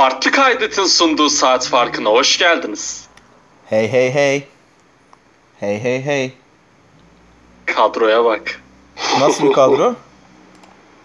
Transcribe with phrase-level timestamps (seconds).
[0.00, 3.04] Farklı kaydetin sunduğu saat farkına hoş geldiniz.
[3.66, 4.44] Hey hey hey.
[5.60, 6.32] Hey hey hey.
[7.66, 8.60] Kadroya bak.
[9.20, 9.94] Nasıl bir kadro?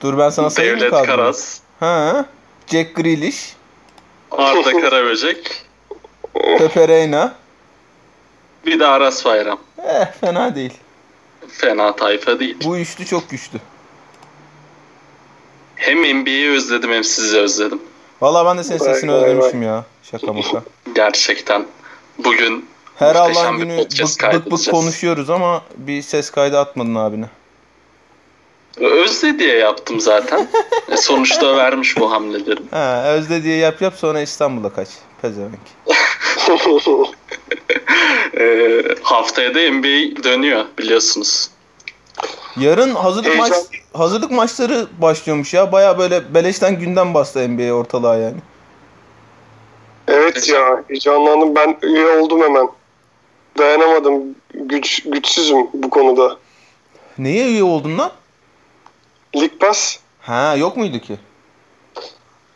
[0.02, 1.06] Dur ben sana sayayım Devlet kadro?
[1.06, 2.26] Karas, Ha.
[2.68, 3.54] Jack Grealish,
[4.32, 5.66] Arda Karaböcek,
[6.58, 7.36] Pepe Reina.
[8.66, 9.60] bir de Aras Bayram.
[9.88, 10.74] Eh fena değil.
[11.48, 12.58] Fena tayfa değil.
[12.64, 13.60] Bu üçlü çok güçlü.
[15.76, 17.82] Hem NBA'yi özledim hem sizi özledim.
[18.22, 19.30] Valla ben de senin Vay sesini vay vay.
[19.30, 19.86] özlemişim ya.
[20.04, 20.64] Şaka maka.
[20.96, 21.66] Gerçekten
[22.18, 22.66] bugün
[22.96, 27.30] Her Allah'ın günü bık, bık bık konuşuyoruz ama bir ses kaydı atmadın abine.
[28.78, 30.48] özle diye yaptım zaten.
[30.92, 32.60] E, sonuçta vermiş bu hamleleri.
[32.72, 34.88] Ha, özde diye yap yap sonra İstanbul'a kaç.
[35.22, 35.60] Pezevenk.
[38.40, 41.50] E, haftaya da NBA dönüyor biliyorsunuz.
[42.58, 43.50] Yarın hazırlık Heyecan.
[43.50, 45.72] maç hazırlık maçları başlıyormuş ya.
[45.72, 48.38] Baya böyle beleşten gündem bastı NBA ortalığa yani.
[50.08, 51.56] evet ya heyecanlandım.
[51.56, 52.70] Ben üye oldum hemen.
[53.58, 54.24] Dayanamadım.
[54.54, 56.38] Güç, güçsüzüm bu konuda.
[57.18, 58.12] Neye üye oldun lan?
[59.36, 59.98] Lig Pass.
[60.22, 61.18] Ha yok muydu ki?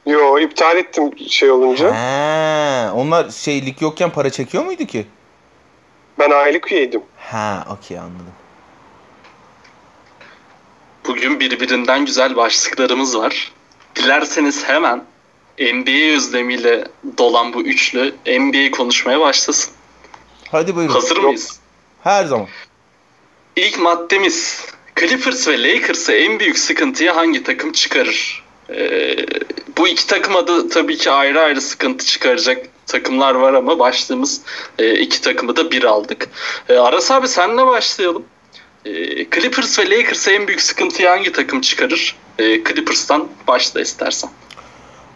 [0.06, 1.95] Yo iptal ettim şey olunca.
[1.95, 5.06] Ha, onlar şey lig yokken para çekiyor muydu ki?
[6.19, 7.02] Ben aylık üyeydim.
[7.17, 8.34] Ha, okey anladım.
[11.10, 13.52] Bugün birbirinden güzel başlıklarımız var.
[13.96, 15.04] Dilerseniz hemen
[15.60, 19.74] NBA özlemiyle dolan bu üçlü NBA konuşmaya başlasın.
[20.52, 20.94] Hadi buyurun.
[20.94, 21.60] Hazır mıyız?
[22.04, 22.48] Her zaman.
[23.56, 24.66] İlk maddemiz
[25.00, 28.44] Clippers ve Lakers'ı en büyük sıkıntıya hangi takım çıkarır?
[28.70, 29.16] Ee,
[29.78, 34.42] bu iki takıma da tabii ki ayrı ayrı sıkıntı çıkaracak takımlar var ama başlığımız
[34.80, 36.30] e, iki takımı da bir aldık.
[36.70, 38.26] E, Aras abi senle başlayalım.
[38.85, 38.91] E,
[39.30, 42.16] Clippers ve Lakers'ı en büyük sıkıntıyı hangi takım çıkarır?
[42.39, 44.30] E, Clippers'tan başla istersen.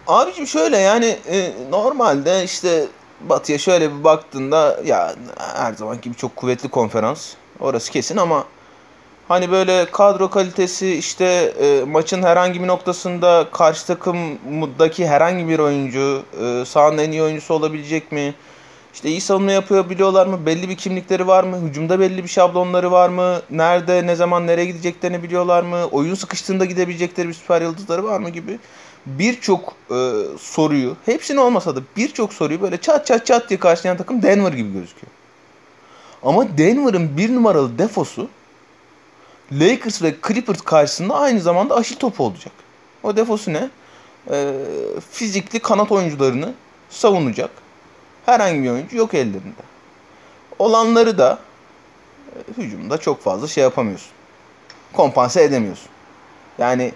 [0.08, 2.86] Abicim şöyle yani e, normalde işte
[3.22, 5.16] Batı'ya şöyle bir baktığında ya
[5.56, 7.34] her zamanki gibi çok kuvvetli konferans.
[7.60, 8.46] Orası kesin ama
[9.28, 16.24] hani böyle kadro kalitesi işte e, maçın herhangi bir noktasında karşı takımdaki herhangi bir oyuncu
[16.42, 18.34] e, sahanın en iyi oyuncusu olabilecek mi?
[18.94, 20.46] İşte iyi savunma yapıyor biliyorlar mı?
[20.46, 21.58] Belli bir kimlikleri var mı?
[21.58, 23.42] Hücumda belli bir şablonları var mı?
[23.50, 25.86] Nerede, ne zaman, nereye gideceklerini biliyorlar mı?
[25.92, 28.60] Oyun sıkıştığında gidebilecekleri bir süper yıldızları var mı gibi
[29.06, 29.96] birçok e,
[30.40, 34.74] soruyu, hepsini olmasa da birçok soruyu böyle çat çat çat diye karşılayan takım Denver gibi
[34.74, 35.12] gözüküyor.
[36.24, 38.28] Ama Denver'ın bir numaralı defosu
[39.52, 42.54] Lakers ve Clippers karşısında aynı zamanda aşil topu olacak.
[43.04, 43.70] O defosu ne?
[44.32, 44.54] E,
[45.12, 46.54] fizikli kanat oyuncularını
[46.90, 47.63] savunacak.
[48.26, 49.64] Herhangi bir oyuncu yok ellerinde.
[50.60, 51.40] Olanları da
[52.36, 54.12] e, hücumda çok fazla şey yapamıyorsun.
[54.94, 55.90] Kompanse edemiyorsun.
[56.58, 56.92] Yani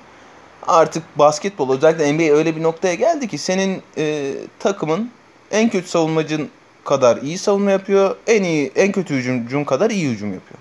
[0.67, 5.11] artık basketbol özellikle NBA öyle bir noktaya geldi ki senin e, takımın
[5.51, 6.49] en kötü savunmacın
[6.83, 8.15] kadar iyi savunma yapıyor.
[8.27, 10.59] En iyi en kötü hücumcun kadar iyi hücum yapıyor.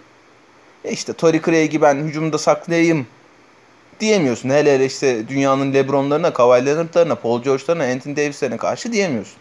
[0.84, 3.06] E işte Torrey Craig'i ben hücumda saklayayım
[4.00, 4.50] diyemiyorsun.
[4.50, 9.38] Hele hele işte dünyanın LeBron'larına, Kawhi Leonard'larına, Paul George'larına, Anthony Davis'lerine karşı diyemiyorsun.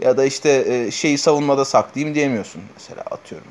[0.00, 2.62] Ya da işte e, şeyi savunmada saklayayım diyemiyorsun.
[2.74, 3.46] Mesela atıyorum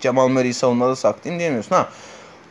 [0.00, 1.74] Jamal Murray'i savunmada saklayayım diyemiyorsun.
[1.74, 1.88] Ha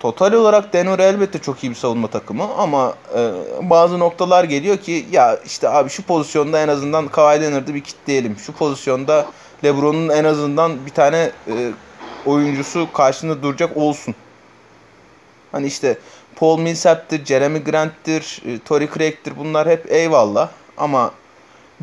[0.03, 5.05] Total olarak Denver elbette çok iyi bir savunma takımı ama e, bazı noktalar geliyor ki
[5.11, 8.38] ya işte abi şu pozisyonda en azından Kawhi Leonard'ı bir kitleyelim.
[8.38, 9.25] Şu pozisyonda
[9.63, 11.72] LeBron'un en azından bir tane e,
[12.25, 14.16] oyuncusu karşında duracak olsun.
[15.51, 15.97] Hani işte
[16.35, 21.11] Paul Millsap'tir, Jeremy Grant'tir, e, Torrey Craig'tir bunlar hep eyvallah ama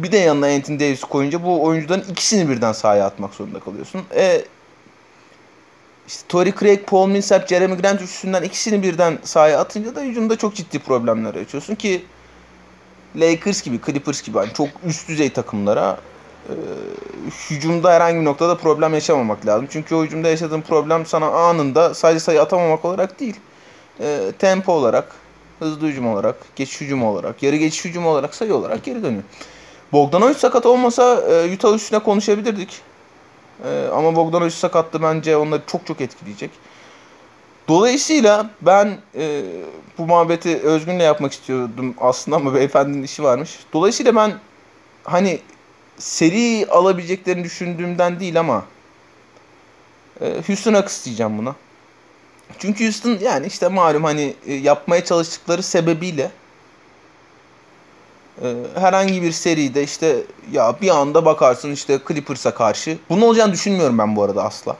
[0.03, 4.03] bir de yanına Anthony Davis koyunca bu oyuncuların ikisini birden sahaya atmak zorunda kalıyorsun.
[4.15, 4.45] E,
[6.09, 10.55] işte Torrey Craig, Paul Millsap, Jeremy Grant üçlüsünden ikisini birden sahaya atınca da hücumda çok
[10.55, 12.05] ciddi problemler yaşıyorsun ki
[13.17, 15.99] Lakers gibi, Clippers gibi hani çok üst düzey takımlara
[16.49, 16.55] e,
[17.51, 19.67] hücumda herhangi bir noktada problem yaşamamak lazım.
[19.71, 23.37] Çünkü o hücumda yaşadığın problem sana anında sadece sayı atamamak olarak değil,
[24.01, 25.15] e, tempo olarak,
[25.59, 29.23] hızlı hücum olarak, geçiş hücum olarak, yarı geçiş hücum olarak sayı olarak geri dönüyor.
[29.93, 32.83] Bogdanovic sakat olmasa e, Utah üstüne konuşabilirdik.
[33.65, 36.51] Ee, ama Bogdanovic sakatlı bence onları çok çok etkileyecek.
[37.69, 39.43] Dolayısıyla ben e,
[39.99, 43.59] bu muhabbeti Özgün'le yapmak istiyordum aslında ama beyefendinin işi varmış.
[43.73, 44.33] Dolayısıyla ben
[45.05, 45.41] hani
[45.99, 48.65] seri alabileceklerini düşündüğümden değil ama
[50.21, 51.55] e, Houston'a kıstayacağım buna.
[52.59, 56.31] Çünkü Houston yani işte malum hani e, yapmaya çalıştıkları sebebiyle e,
[58.75, 60.17] herhangi bir seride işte
[60.53, 62.99] ya bir anda bakarsın işte Clippers'a karşı.
[63.09, 64.77] Bunun olacağını düşünmüyorum ben bu arada asla.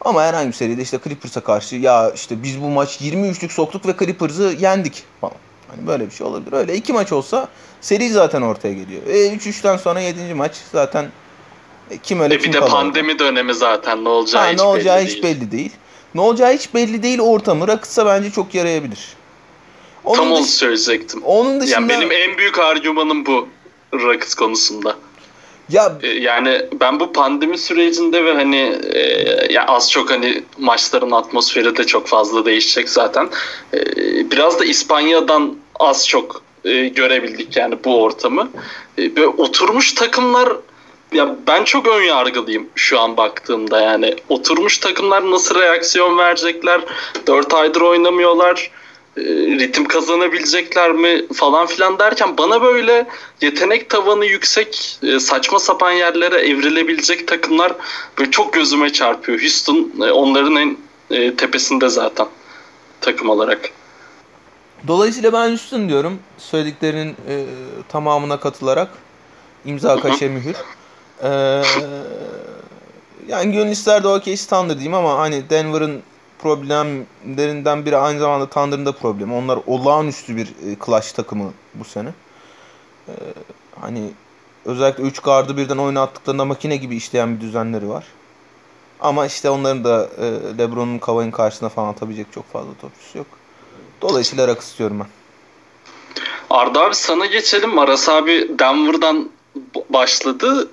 [0.00, 3.94] Ama herhangi bir seride işte Clippers'a karşı ya işte biz bu maç 23'lük soktuk ve
[3.98, 5.34] Clippers'ı yendik falan.
[5.68, 6.52] Hani böyle bir şey olabilir.
[6.52, 7.48] Öyle iki maç olsa
[7.80, 9.02] seri zaten ortaya geliyor.
[9.06, 10.34] E 3-3'ten sonra 7.
[10.34, 11.06] maç zaten
[11.90, 12.70] e, kim öyle E kim bir de kalır.
[12.70, 15.40] pandemi dönemi zaten ne olacağı Ha, hiç ne olacağı belli hiç değil.
[15.40, 15.72] belli değil.
[16.14, 17.68] Ne olacağı hiç belli değil ortamı.
[17.68, 19.08] Rakıtsa bence çok yarayabilir.
[20.04, 21.22] Onun, Tam onu söyleyecektim.
[21.22, 23.48] onun dışında Yani benim en büyük argümanım bu
[23.94, 24.96] Rockets konusunda.
[25.68, 29.00] ya E, Yani ben bu pandemi sürecinde ve hani e,
[29.52, 33.28] ya az çok hani maçların atmosferi de çok fazla değişecek zaten.
[33.74, 33.80] E,
[34.30, 38.50] biraz da İspanya'dan az çok e, görebildik yani bu ortamı.
[38.98, 40.52] E, böyle oturmuş takımlar
[41.12, 44.14] ya ben çok ön yargılıyım şu an baktığımda yani.
[44.28, 46.80] Oturmuş takımlar nasıl reaksiyon verecekler?
[47.26, 48.70] 4 aydır oynamıyorlar.
[49.16, 49.22] E,
[49.58, 53.06] ritim kazanabilecekler mi falan filan derken bana böyle
[53.40, 57.72] yetenek tavanı yüksek e, saçma sapan yerlere evrilebilecek takımlar
[58.18, 59.40] böyle çok gözüme çarpıyor.
[59.40, 60.76] Houston e, onların en
[61.36, 62.26] tepesinde zaten
[63.00, 63.70] takım olarak.
[64.86, 66.18] dolayısıyla ben Houston diyorum.
[66.38, 67.44] Söylediklerinin e,
[67.88, 68.88] tamamına katılarak
[69.64, 70.56] imza kaşe mühür.
[71.22, 71.28] E,
[73.28, 76.02] yani gönül ister de okey Thunder diyeyim ama hani Denver'ın
[76.44, 79.34] problemlerinden biri aynı zamanda Thunder'ın da problemi.
[79.34, 82.08] Onlar olağanüstü bir e, takımı bu sene.
[83.08, 83.12] E,
[83.80, 84.10] hani
[84.64, 88.04] özellikle 3 gardı birden oynattıklarında makine gibi işleyen bir düzenleri var.
[89.00, 93.26] Ama işte onların da e, LeBron'un Kavai'nin karşısına falan atabilecek çok fazla topçusu yok.
[94.02, 95.08] Dolayısıyla rak istiyorum ben.
[96.50, 97.78] Arda abi sana geçelim.
[97.78, 99.30] Aras abi Denver'dan
[99.90, 100.68] başladı.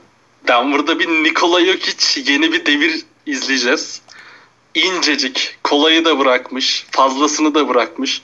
[0.48, 4.02] Denver'da bir Nikola Jokic yeni bir devir izleyeceğiz.
[4.76, 5.58] İncecik.
[5.64, 6.86] Kolayı da bırakmış.
[6.92, 8.22] Fazlasını da bırakmış.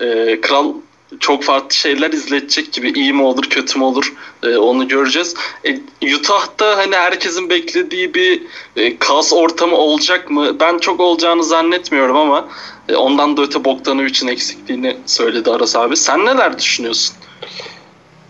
[0.00, 0.74] Ee, Kral
[1.20, 2.90] çok farklı şeyler izletecek gibi.
[2.90, 5.34] iyi mi olur kötü mü olur Ee, onu göreceğiz.
[5.64, 5.78] E,
[6.14, 8.42] Utah'ta hani herkesin beklediği bir
[8.76, 10.60] e, kaos ortamı olacak mı?
[10.60, 12.48] Ben çok olacağını zannetmiyorum ama
[12.88, 15.96] e, ondan da öte Bogdanovic'in eksikliğini söyledi Aras abi.
[15.96, 17.16] Sen neler düşünüyorsun?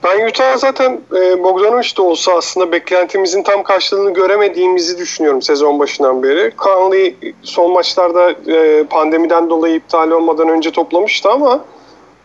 [0.05, 6.23] Ben Utah zaten e, Bogdanovic de olsa aslında beklentimizin tam karşılığını göremediğimizi düşünüyorum sezon başından
[6.23, 6.53] beri.
[6.59, 11.65] Conley son maçlarda e, pandemiden dolayı iptal olmadan önce toplamıştı ama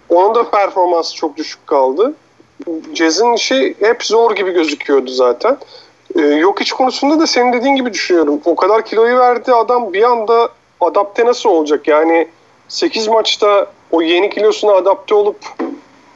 [0.09, 2.13] onun da performansı çok düşük kaldı.
[2.93, 5.57] Jazz'in işi hep zor gibi gözüküyordu zaten.
[6.15, 8.41] E, yok iç konusunda da senin dediğin gibi düşünüyorum.
[8.45, 10.49] O kadar kiloyu verdi adam bir anda
[10.81, 11.87] adapte nasıl olacak?
[11.87, 12.27] Yani
[12.67, 15.37] 8 maçta o yeni kilosuna adapte olup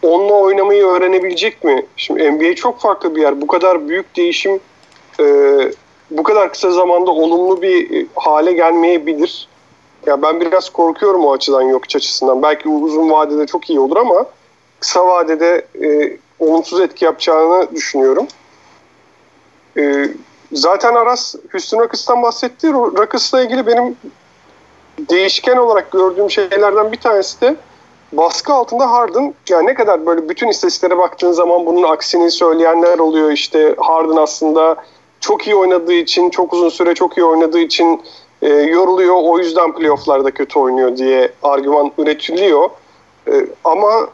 [0.03, 1.85] onunla oynamayı öğrenebilecek mi?
[1.97, 3.41] Şimdi NBA çok farklı bir yer.
[3.41, 4.59] Bu kadar büyük değişim
[5.19, 5.25] e,
[6.11, 9.47] bu kadar kısa zamanda olumlu bir e, hale gelmeyebilir.
[10.05, 12.41] Ya ben biraz korkuyorum o açıdan yok açısından.
[12.41, 14.25] Belki uzun vadede çok iyi olur ama
[14.79, 18.27] kısa vadede e, olumsuz etki yapacağını düşünüyorum.
[19.77, 20.05] E,
[20.51, 22.73] zaten Aras Houston Rockets'tan bahsetti.
[22.73, 23.97] Rockets'la ilgili benim
[25.09, 27.55] değişken olarak gördüğüm şeylerden bir tanesi de
[28.11, 33.31] baskı altında Harden yani ne kadar böyle bütün istatistiklere baktığın zaman bunun aksini söyleyenler oluyor.
[33.31, 34.75] İşte Harden aslında
[35.19, 38.01] çok iyi oynadığı için, çok uzun süre çok iyi oynadığı için
[38.41, 39.15] e, yoruluyor.
[39.15, 42.69] O yüzden playofflarda kötü oynuyor diye argüman üretiliyor.
[43.27, 43.31] E,
[43.63, 44.07] ama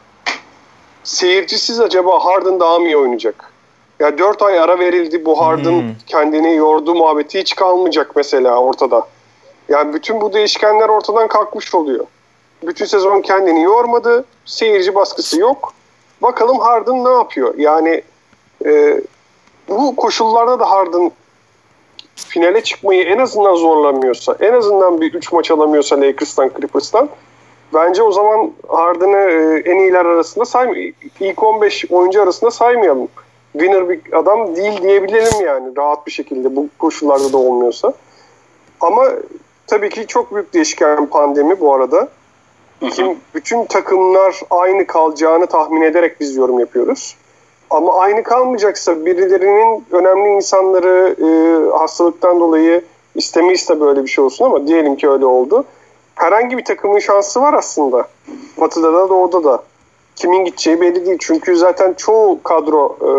[1.04, 3.52] seyircisiz acaba Harden daha mı iyi oynayacak?
[4.00, 5.94] Ya 4 ay ara verildi bu Harden Hmm.
[6.06, 9.06] kendini yordu muhabbeti hiç kalmayacak mesela ortada.
[9.68, 12.06] Yani bütün bu değişkenler ortadan kalkmış oluyor.
[12.62, 14.24] Bütün sezon kendini yormadı.
[14.44, 15.72] Seyirci baskısı yok.
[16.22, 17.54] Bakalım Harden ne yapıyor?
[17.58, 18.02] Yani
[18.66, 19.00] e,
[19.68, 21.12] bu koşullarda da Harden
[22.16, 27.08] finale çıkmayı en azından zorlamıyorsa, en azından bir 3 maç alamıyorsa Lakers'tan, Clippers'tan
[27.74, 33.08] bence o zaman Harden'ı e, en iyiler arasında say ilk 15 oyuncu arasında saymayalım.
[33.52, 37.92] Winner bir adam değil diyebilelim yani rahat bir şekilde bu koşullarda da olmuyorsa.
[38.80, 39.04] Ama
[39.66, 42.08] tabii ki çok büyük değişken pandemi bu arada.
[42.80, 47.16] Kim, bütün takımlar aynı kalacağını tahmin ederek biz yorum yapıyoruz.
[47.70, 51.28] Ama aynı kalmayacaksa birilerinin önemli insanları e,
[51.78, 55.64] hastalıktan dolayı istemeyiz de böyle bir şey olsun ama diyelim ki öyle oldu.
[56.14, 58.08] Herhangi bir takımın şansı var aslında.
[58.60, 59.62] Batı'da da doğuda da.
[60.16, 61.18] Kimin gideceği belli değil.
[61.20, 63.10] Çünkü zaten çoğu kadro e,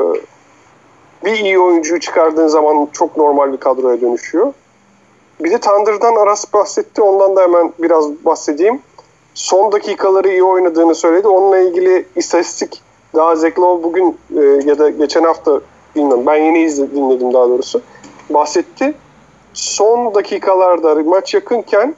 [1.25, 4.53] bir iyi oyuncuyu çıkardığın zaman çok normal bir kadroya dönüşüyor.
[5.39, 7.01] Bir de Thunder'dan Aras bahsetti.
[7.01, 8.81] Ondan da hemen biraz bahsedeyim.
[9.37, 11.27] Son dakikaları iyi oynadığını söyledi.
[11.27, 12.81] Onunla ilgili istatistik
[13.15, 15.61] daha Zeklov bugün e, ya da geçen hafta
[15.95, 16.25] bilmiyorum.
[16.25, 17.81] Ben yeni izledim, dinledim daha doğrusu.
[18.29, 18.93] Bahsetti.
[19.53, 21.95] Son dakikalarda maç yakınken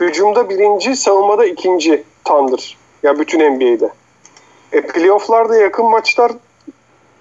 [0.00, 2.78] hücumda birinci, savunmada ikinci Thunder.
[3.02, 3.90] Ya bütün NBA'de.
[4.72, 6.32] E, playoff'larda yakın maçlar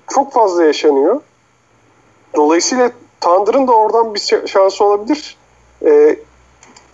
[0.08, 1.22] çok fazla yaşanıyor.
[2.36, 5.38] Dolayısıyla Thunder'ın da oradan bir şansı olabilir.
[5.86, 6.16] E,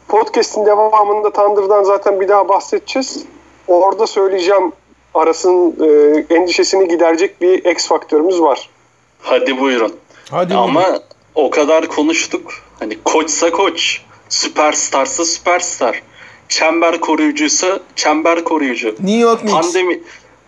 [0.07, 3.25] podcast'in devamında Thunder'dan zaten bir daha bahsedeceğiz.
[3.67, 4.71] Orada söyleyeceğim
[5.13, 8.69] Aras'ın e, endişesini giderecek bir X faktörümüz var.
[9.21, 9.95] Hadi buyurun.
[10.31, 11.01] Hadi Ama buyurun.
[11.35, 12.51] o kadar konuştuk.
[12.79, 16.01] Hani koçsa koç, süperstarsa süperstar.
[16.49, 18.87] Çember koruyucuysa çember koruyucu.
[18.89, 19.61] New York Knicks.
[19.61, 19.99] Pandemi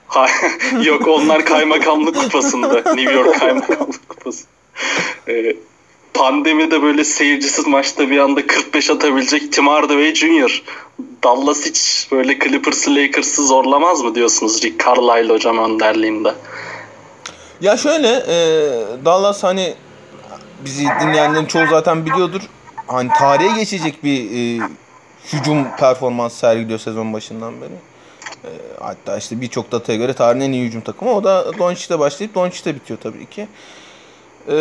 [0.83, 2.93] Yok onlar kaymakamlık kupasında.
[2.93, 4.45] New York kaymakamlık kupası.
[5.27, 5.55] Ee,
[6.17, 10.63] pandemide böyle seyircisiz maçta bir anda 45 atabilecek Tim Hardaway Jr.
[11.23, 16.33] Dallas hiç böyle Clippers'ı Lakers'ı zorlamaz mı diyorsunuz Rick Carlisle hocam önderliğinde?
[17.61, 18.35] Ya şöyle e,
[19.05, 19.73] Dallas hani
[20.65, 22.41] bizi dinleyenlerin çoğu zaten biliyordur.
[22.87, 24.67] Hani tarihe geçecek bir e,
[25.33, 27.73] hücum performans sergiliyor sezon başından beri.
[28.43, 31.15] E, hatta işte birçok dataya göre tarihin en iyi hücum takımı.
[31.15, 33.47] O da Doncic'te başlayıp Doncic'te bitiyor tabii ki.
[34.49, 34.55] E,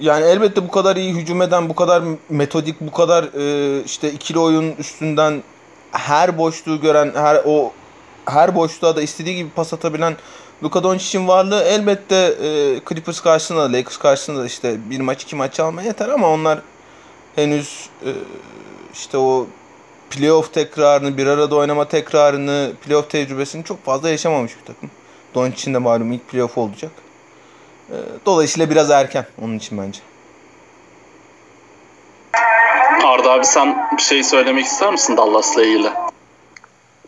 [0.00, 4.38] yani elbette bu kadar iyi hücum eden, bu kadar metodik, bu kadar e, işte ikili
[4.38, 5.42] oyun üstünden
[5.92, 7.72] her boşluğu gören, her o
[8.26, 10.16] her boşluğa da istediği gibi pas atabilen
[10.62, 15.60] Luka Doncic'in varlığı elbette e, Clippers karşısında, Lakers karşısında da işte bir maç iki maç
[15.60, 16.58] almaya yeter ama onlar
[17.36, 18.10] henüz e,
[18.92, 19.46] işte o
[20.10, 24.90] playoff tekrarını, bir arada oynama tekrarını, playoff tecrübesini çok fazla yaşamamış bir takım.
[25.34, 26.90] Doncic'in de malum ilk playoff olacak.
[27.90, 30.00] E, dolayısıyla biraz erken onun için bence.
[33.04, 35.90] Arda abi sen bir şey söylemek ister misin Dallas'la ilgili?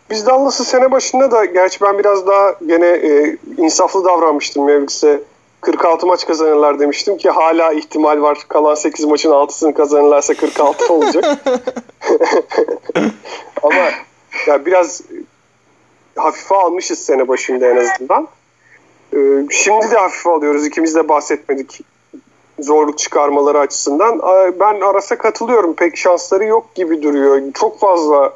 [0.09, 5.21] Biz Dallas'ı sene başında da gerçi ben biraz daha gene e, insaflı davranmıştım Mavericks'e.
[5.61, 8.37] 46 maç kazanırlar demiştim ki hala ihtimal var.
[8.47, 11.25] Kalan 8 maçın 6'sını kazanırlarsa 46 olacak.
[13.63, 13.89] Ama
[14.47, 15.01] ya biraz
[16.15, 18.27] hafife almışız sene başında en azından.
[19.13, 19.17] Ee,
[19.49, 20.67] şimdi de hafife alıyoruz.
[20.67, 21.81] İkimiz de bahsetmedik
[22.59, 24.21] zorluk çıkarmaları açısından.
[24.59, 25.73] Ben Aras'a katılıyorum.
[25.75, 27.41] Pek şansları yok gibi duruyor.
[27.53, 28.33] Çok fazla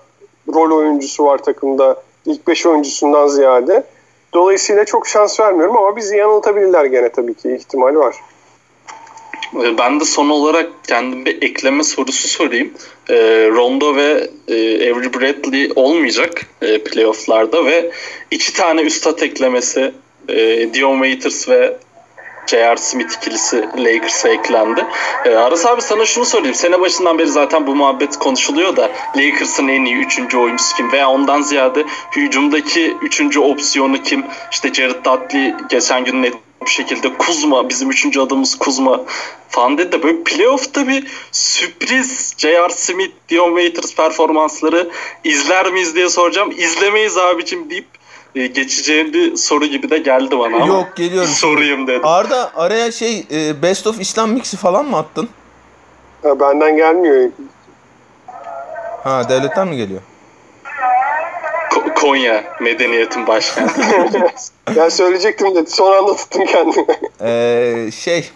[0.54, 2.04] rol oyuncusu var takımda.
[2.26, 3.84] İlk 5 oyuncusundan ziyade.
[4.34, 7.56] Dolayısıyla çok şans vermiyorum ama bizi yanıltabilirler gene tabii ki.
[7.56, 8.16] ihtimal var.
[9.64, 12.74] Ee, Ben de son olarak kendim bir ekleme sorusu sorayım.
[13.10, 14.54] Ee, Rondo ve e,
[14.92, 17.92] Avery Bradley olmayacak e, playofflarda ve
[18.32, 19.94] iki tane üstat eklemesi
[20.30, 21.78] e, Dion Waiters ve
[22.48, 22.78] J.R.
[22.78, 24.86] Smith ikilisi Lakers'a eklendi.
[25.26, 26.56] Ee, Aras abi sana şunu sorayım.
[26.56, 30.92] Sene başından beri zaten bu muhabbet konuşuluyor da Lakers'ın en iyi üçüncü oyuncusu kim?
[30.92, 34.26] Veya ondan ziyade hücumdaki üçüncü opsiyonu kim?
[34.52, 36.34] İşte Jared Dudley geçen gün net
[36.66, 39.02] bir şekilde Kuzma bizim üçüncü adımız Kuzma
[39.50, 42.70] falan dedi de böyle playoff'ta bir sürpriz J.R.
[42.70, 44.90] Smith, Dion Waiters performansları
[45.24, 46.52] izler miyiz diye soracağım.
[46.58, 47.86] İzlemeyiz abicim deyip
[48.36, 51.30] e, geçeceğim bir soru gibi de geldi bana ama Yok geliyorum.
[51.34, 52.02] sorayım dedim.
[52.06, 55.30] Arda araya şey e, Best of İslam Mix'i falan mı attın?
[56.24, 57.30] Ha, benden gelmiyor.
[59.04, 60.02] Ha devletten mi geliyor?
[61.72, 63.82] Ko- Konya medeniyetin başkenti.
[64.76, 66.86] Yani söyleyecektim de son anda tuttum kendimi.
[67.22, 68.30] Ee, şey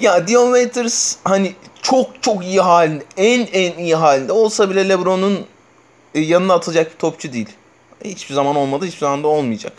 [0.00, 1.52] ya Dion Waiters hani
[1.82, 5.46] çok çok iyi halinde en en iyi halinde olsa bile LeBron'un
[6.14, 7.48] e, yanına atacak bir topçu değil.
[8.10, 9.72] Hiçbir zaman olmadı hiçbir zaman da olmayacak.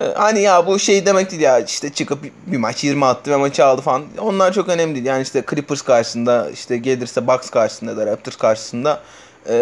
[0.00, 3.30] Ee, hani ya bu şey demek değil ya işte çıkıp bir, bir maç 20 attı
[3.30, 4.02] ve maçı aldı falan.
[4.18, 5.06] Onlar çok önemli değil.
[5.06, 9.00] Yani işte Clippers karşısında işte gelirse Bucks karşısında da Raptors karşısında
[9.48, 9.54] e,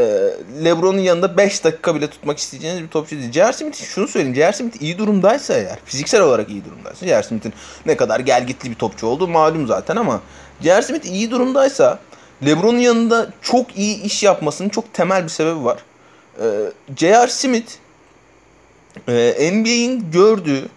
[0.65, 3.33] LeBron'un yanında 5 dakika bile tutmak isteyeceğiniz bir topçu değil.
[3.33, 3.53] J.R.
[3.53, 4.35] Smith şunu söyleyeyim.
[4.37, 4.53] J.R.
[4.53, 7.23] Smith iyi durumdaysa eğer, fiziksel olarak iyi durumdaysa, J.R.
[7.23, 7.53] Smith'in
[7.87, 10.21] ne kadar gelgitli bir topçu olduğu malum zaten ama
[10.63, 10.83] J.R.
[10.83, 11.99] Smith iyi durumdaysa
[12.47, 15.79] LeBron'un yanında çok iyi iş yapmasının çok temel bir sebebi var.
[16.41, 17.29] Ee, J.R.
[17.29, 17.73] Smith
[19.09, 20.69] e, NBA'in gördüğü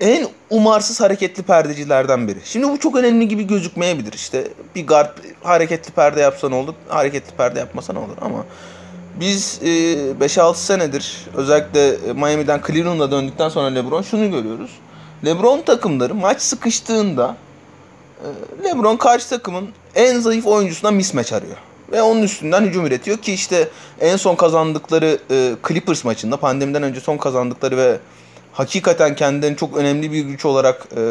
[0.00, 2.38] en umarsız hareketli perdecilerden biri.
[2.44, 4.12] Şimdi bu çok önemli gibi gözükmeyebilir.
[4.12, 8.44] İşte bir guard hareketli perde yapsa ne olur, hareketli perde yapmasa ne olur ama
[9.20, 14.70] biz e, 5-6 senedir özellikle Miami'den Cleveland'a döndükten sonra LeBron şunu görüyoruz.
[15.24, 17.36] LeBron takımları maç sıkıştığında
[18.20, 21.56] e, LeBron karşı takımın en zayıf oyuncusuna mismatch arıyor.
[21.92, 23.68] Ve onun üstünden hücum üretiyor ki işte
[24.00, 27.98] en son kazandıkları e, Clippers maçında pandemiden önce son kazandıkları ve
[28.52, 31.02] hakikaten kendilerini çok önemli bir güç olarak e,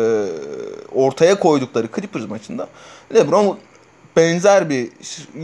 [0.96, 2.68] ortaya koydukları Clippers maçında
[3.16, 3.58] LeBron
[4.16, 4.90] benzer bir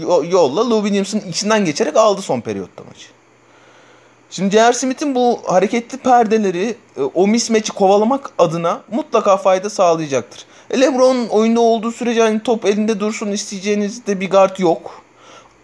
[0.01, 3.07] yo- yolla Lou Williams'ın içinden geçerek aldı son periyotta maçı.
[4.29, 4.73] Şimdi J.R.
[4.73, 10.45] Smith'in bu hareketli perdeleri e, o mismatch'i kovalamak adına mutlaka fayda sağlayacaktır.
[10.69, 15.06] E, LeBron oyunda olduğu sürece hani top elinde dursun isteyeceğiniz de bir guard yok.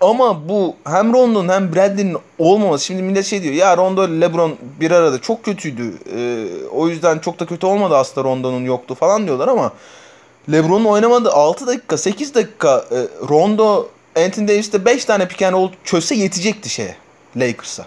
[0.03, 2.85] Ama bu hem Rondo'nun hem Bradley'nin olmaması.
[2.85, 5.93] Şimdi millet şey diyor ya Rondo ile LeBron bir arada çok kötüydü.
[6.15, 9.71] Ee, o yüzden çok da kötü olmadı aslında Rondo'nun yoktu falan diyorlar ama
[10.51, 12.97] LeBron'un oynamadığı 6 dakika 8 dakika e,
[13.29, 16.95] Rondo Anthony Davis'te 5 tane pick and roll çözse yetecekti şeye
[17.35, 17.85] Lakers'a.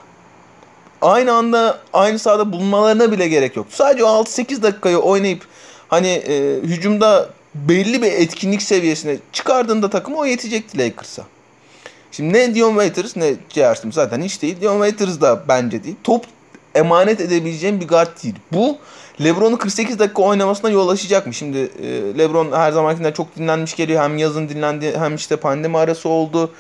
[1.03, 3.67] aynı anda aynı sahada bulunmalarına bile gerek yok.
[3.71, 5.47] Sadece o 6-8 dakikayı oynayıp
[5.89, 11.23] hani e, hücumda belli bir etkinlik seviyesine çıkardığında takım o yetecekti Lakers'a.
[12.17, 13.35] Şimdi ne Dion Waiters ne.
[13.75, 14.61] Smith zaten hiç değil.
[14.61, 15.97] Dion Waiters da bence değil.
[16.05, 16.25] Top
[16.75, 18.35] emanet edebileceğim bir guard değil.
[18.53, 18.79] Bu
[19.25, 21.35] LeBron'un 48 dakika oynamasına yol açacak mı?
[21.35, 24.03] Şimdi e, LeBron her zamankinden çok dinlenmiş geliyor.
[24.03, 26.53] Hem yazın dinlendi hem işte pandemi arası oldu.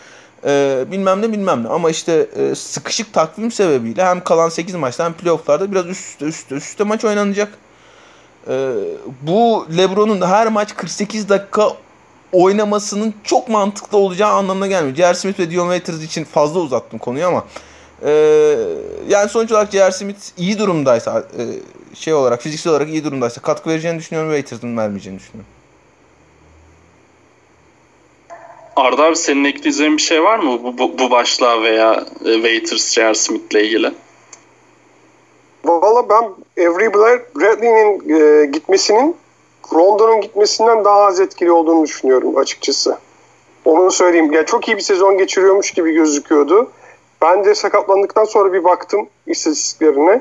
[0.46, 1.68] E, bilmem ne bilmem ne.
[1.68, 6.24] Ama işte e, sıkışık takvim sebebiyle hem kalan 8 maçta hem playofflarda biraz üst üste
[6.26, 7.48] üst üste, üst üste maç oynanacak.
[8.48, 8.72] E,
[9.22, 11.68] bu LeBron'un her maç 48 dakika
[12.32, 14.96] oynamasının çok mantıklı olacağı anlamına gelmiyor.
[14.96, 15.14] J.R.
[15.14, 17.44] Smith ve Dion Waiters için fazla uzattım konuyu ama
[18.04, 18.10] e,
[19.08, 19.92] yani sonuç olarak J.R.
[19.92, 21.42] Smith iyi durumdaysa e,
[21.94, 24.30] şey olarak fiziksel olarak iyi durumdaysa katkı vereceğini düşünüyorum.
[24.30, 25.50] Waiters'ın vermeyeceğini düşünüyorum.
[28.76, 32.92] Arda abi senin ekleyeceğin bir şey var mı bu, bu, bu başlığa veya e, Waiters,
[32.94, 33.14] J.R.
[33.14, 33.92] Smith'le ilgili?
[35.64, 36.22] Valla ben
[36.66, 36.94] Avery
[37.34, 39.16] Bradley'nin e, gitmesinin
[39.74, 42.98] Rondo'nun gitmesinden daha az etkili olduğunu düşünüyorum açıkçası.
[43.64, 44.32] Onu söyleyeyim.
[44.32, 46.70] Yani çok iyi bir sezon geçiriyormuş gibi gözüküyordu.
[47.22, 50.20] Ben de sakatlandıktan sonra bir baktım istatistiklerine.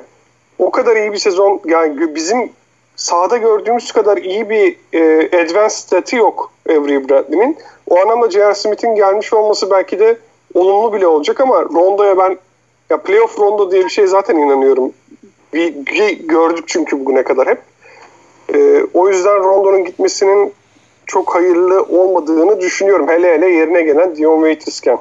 [0.59, 2.49] O kadar iyi bir sezon yani bizim
[2.95, 7.57] sahada gördüğümüz kadar iyi bir e, advanced statı yok Avery Bradley'nin.
[7.89, 8.55] O anlamda J.R.
[8.55, 10.17] Smith'in gelmiş olması belki de
[10.53, 12.37] olumlu bile olacak ama Rondo'ya ben
[12.89, 14.91] ya playoff Rondo diye bir şey zaten inanıyorum.
[15.53, 17.61] Bir, bir gördük çünkü bugüne kadar hep.
[18.53, 20.53] E, o yüzden Rondo'nun gitmesinin
[21.05, 23.07] çok hayırlı olmadığını düşünüyorum.
[23.07, 24.97] Hele hele yerine gelen Dion Waiters'ken.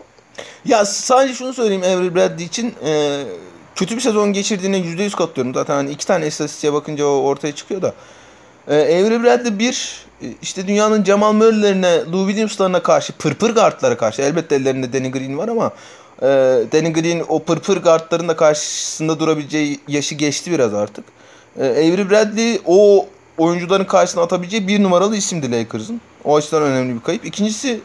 [0.64, 2.74] Ya sadece şunu söyleyeyim Avery Bradley için.
[2.86, 3.22] E,
[3.74, 5.54] kötü bir sezon geçirdiğine %100 katılıyorum.
[5.54, 7.94] Zaten hani iki tane istatistiğe bakınca o ortaya çıkıyor da.
[8.68, 10.06] E, Avery Bradley bir
[10.42, 15.48] işte dünyanın Jamal Murray'lerine, Lou Williams'larına karşı pırpır guardlara karşı elbette ellerinde Danny Green var
[15.48, 15.72] ama
[16.22, 16.26] e,
[16.72, 21.04] Danny Green o pırpır guardların da karşısında durabileceği yaşı geçti biraz artık.
[21.58, 23.06] E, Avery Bradley o
[23.38, 26.00] oyuncuların karşısına atabileceği bir numaralı isimdi Lakers'ın.
[26.24, 27.24] O açıdan önemli bir kayıp.
[27.24, 27.80] İkincisi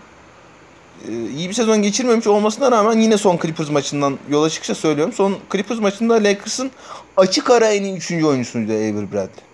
[1.08, 5.14] iyi bir sezon geçirmemiş olmasına rağmen yine son Clippers maçından yola çıkışa söylüyorum.
[5.14, 6.72] Son Clippers maçında Lakers'ın
[7.18, 8.12] açık ara en iyi 3.
[8.12, 9.50] oyuncusuydu Avery Bradley.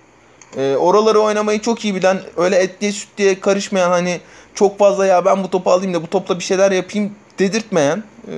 [0.57, 4.19] E, oraları oynamayı çok iyi bilen, öyle et diye süt diye karışmayan hani
[4.53, 8.33] çok fazla ya ben bu topu alayım da bu topla bir şeyler yapayım dedirtmeyen e,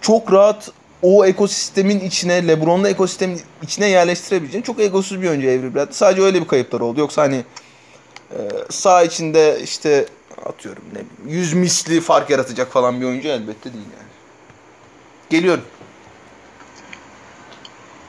[0.00, 0.70] çok rahat
[1.06, 5.94] o ekosistemin içine, LeBron'lu ekosistemin içine yerleştirebileceğin çok egosuz bir oyuncu Avery Bradley.
[5.94, 7.00] Sadece öyle bir kayıplar oldu.
[7.00, 7.44] Yoksa hani
[8.30, 8.38] e,
[8.70, 10.06] sağ içinde işte
[10.46, 14.10] atıyorum ne bileyim 100 misli fark yaratacak falan bir oyuncu elbette değil yani.
[15.30, 15.64] Geliyorum.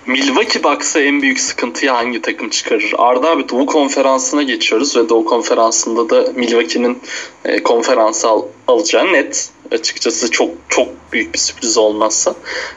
[0.07, 2.93] Milwaukee Bucks'a en büyük sıkıntıyı hangi takım çıkarır?
[2.97, 6.99] Arda abi Doğu Konferansı'na geçiyoruz ve Doğu Konferansı'nda da Milwaukee'nin
[7.45, 9.49] e, konferansı al, alacağı net.
[9.71, 12.35] Açıkçası çok çok büyük bir sürpriz olmazsa.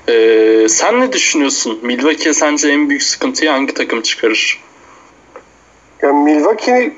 [0.09, 1.79] E, sen ne düşünüyorsun?
[1.83, 4.62] Milwaukee sence en büyük sıkıntıyı hangi takım çıkarır?
[6.03, 6.92] Yani Milwaukee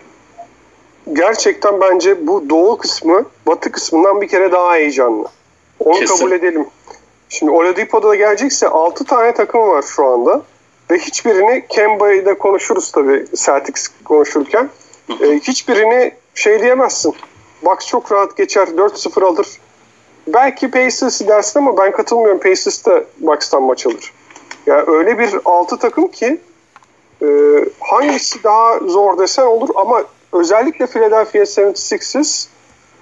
[1.12, 5.28] gerçekten bence bu doğu kısmı batı kısmından bir kere daha heyecanlı.
[5.80, 6.16] Onu Kesin.
[6.16, 6.66] kabul edelim.
[7.28, 10.42] Şimdi Oladipo'da da gelecekse 6 tane takım var şu anda.
[10.90, 14.70] Ve hiçbirini Kemba'yı da konuşuruz tabii Celtics konuşurken.
[15.20, 17.14] e, hiçbirini şey diyemezsin.
[17.64, 19.46] Bucks çok rahat geçer 4-0 alır.
[20.26, 22.40] Belki Pacers dersin ama ben katılmıyorum.
[22.40, 24.12] Pacers da Bucks'tan maç alır.
[24.66, 26.40] Yani öyle bir 6 takım ki
[27.22, 27.26] e,
[27.80, 32.46] hangisi daha zor desen olur ama özellikle Philadelphia 76ers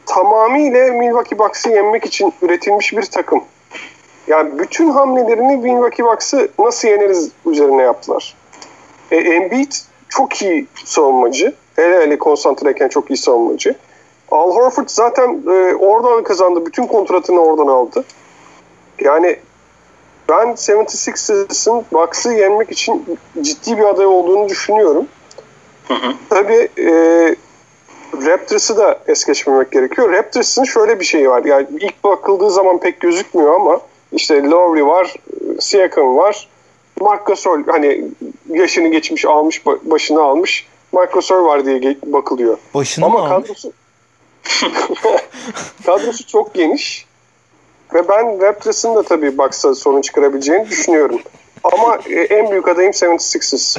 [0.07, 3.45] tamamıyla Milwaukee Bucks'ı yenmek için üretilmiş bir takım.
[4.27, 8.37] Yani bütün hamlelerini Milwaukee Bucks'ı nasıl yeneriz üzerine yaptılar.
[9.11, 9.73] E, Embiid
[10.09, 11.55] çok iyi savunmacı.
[11.77, 13.75] Hele hele konsantreyken çok iyi savunmacı.
[14.31, 16.67] Al Horford zaten e, oradan kazandı.
[16.67, 18.05] Bütün kontratını oradan aldı.
[19.01, 19.37] Yani
[20.29, 25.07] ben 76ers'ın Bucks'ı yenmek için ciddi bir aday olduğunu düşünüyorum.
[25.89, 26.13] Hı hı.
[26.31, 26.91] Tabii e,
[28.27, 30.13] Raptors'ı da es geçmemek gerekiyor.
[30.13, 31.45] Raptors'ın şöyle bir şeyi var.
[31.45, 33.81] Yani ilk bakıldığı zaman pek gözükmüyor ama
[34.13, 35.15] işte Lowry var,
[35.61, 36.49] Siakam var.
[37.01, 38.05] Marc Gasol hani
[38.49, 40.67] yaşını geçmiş almış başını almış.
[40.93, 42.59] Marc Gasol var diye bakılıyor.
[42.75, 43.73] Başını Ama kadrosu
[45.87, 47.07] kadrosu çok geniş.
[47.95, 51.21] Ve ben Raptors'ın da tabii baksa sorun çıkarabileceğini düşünüyorum.
[51.65, 53.79] Ama e, en büyük adayım 76ers.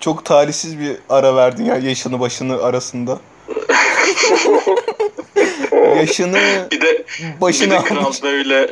[0.00, 3.18] Çok talihsiz bir ara verdin ya yaşını başını arasında.
[5.96, 6.38] yaşını
[6.70, 7.04] bir de
[7.40, 8.70] başına bir de kral böyle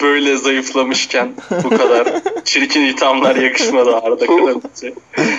[0.00, 2.08] böyle zayıflamışken bu kadar
[2.44, 4.86] çirkin ithamlar yakışmadı Arda Karabaş'a.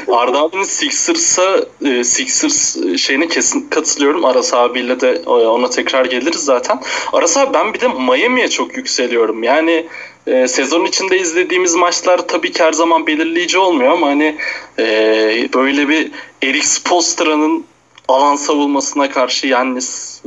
[0.08, 4.26] Arda abinin Sixers'a e, Sixers şeyine kesin katılıyorum.
[4.26, 6.80] Aras abiyle de e, ona tekrar geliriz zaten.
[7.14, 9.44] Aras abi ben bir de Miami'ye çok yükseliyorum.
[9.44, 9.88] Yani
[10.28, 14.36] e, sezon içinde izlediğimiz maçlar tabii ki her zaman belirleyici olmuyor ama hani
[14.80, 14.84] e,
[15.54, 16.12] böyle bir
[16.44, 17.66] Erik Spoelstra'nın
[18.08, 20.22] alan savunmasına karşı Yannis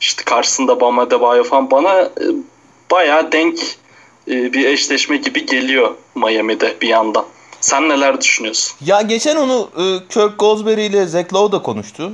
[0.00, 2.24] işte karşısında Bam Adebayo falan bana e,
[2.90, 3.58] bayağı denk
[4.28, 7.24] e, bir eşleşme gibi geliyor Miami'de bir yandan.
[7.60, 8.76] Sen neler düşünüyorsun?
[8.84, 12.12] Ya geçen onu e, Kirk Goldsberry ile Zach Lowe da konuştu.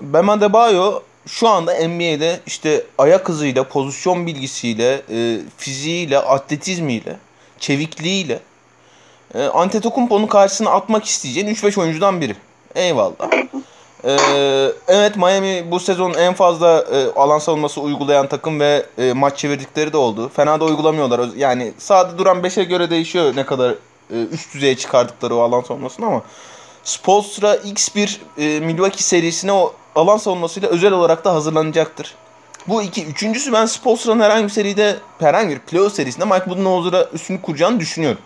[0.00, 5.02] Bam Adebayo şu anda NBA'de işte ayak hızıyla, pozisyon bilgisiyle,
[5.56, 7.16] fiziğiyle, atletizmiyle,
[7.58, 8.40] çevikliğiyle
[9.54, 12.36] Antetokounmpo'nun karşısına atmak isteyeceğin 3-5 oyuncudan biri.
[12.74, 13.30] Eyvallah.
[14.04, 19.38] Ee, evet Miami bu sezon en fazla e, alan savunması uygulayan takım ve e, maç
[19.38, 20.30] çevirdikleri de oldu.
[20.36, 21.28] Fena da uygulamıyorlar.
[21.36, 23.74] Yani sahada duran 5'e göre değişiyor ne kadar
[24.10, 26.22] e, üst düzeye çıkardıkları o alan savunmasını ama
[26.84, 32.14] Spolstra X1 e, Milwaukee serisine o alan savunmasıyla özel olarak da hazırlanacaktır.
[32.68, 33.06] Bu iki.
[33.06, 38.20] Üçüncüsü ben Spolstra'nın herhangi bir seride, herhangi bir playoff serisinde Mike Budenholzer'a üstünü kuracağını düşünüyorum.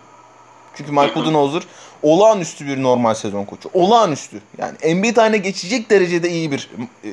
[0.74, 1.62] Çünkü Mike Budenholzer
[2.02, 3.70] olağanüstü bir normal sezon koçu.
[3.74, 4.42] Olağanüstü.
[4.58, 6.70] Yani NBA tarihine geçecek derecede iyi bir
[7.04, 7.10] e,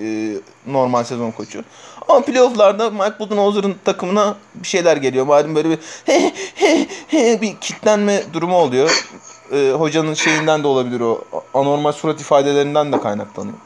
[0.68, 1.64] normal sezon koçu.
[2.08, 5.26] Ama playofflarda Mike Budenholzer'ın takımına bir şeyler geliyor.
[5.26, 9.08] Malum böyle bir he, he, he, bir kitlenme durumu oluyor.
[9.54, 11.24] E, hocanın şeyinden de olabilir o.
[11.54, 13.58] Anormal surat ifadelerinden de kaynaklanıyor.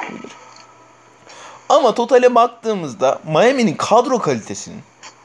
[1.69, 4.81] Ama totale baktığımızda Miami'nin kadro kalitesinin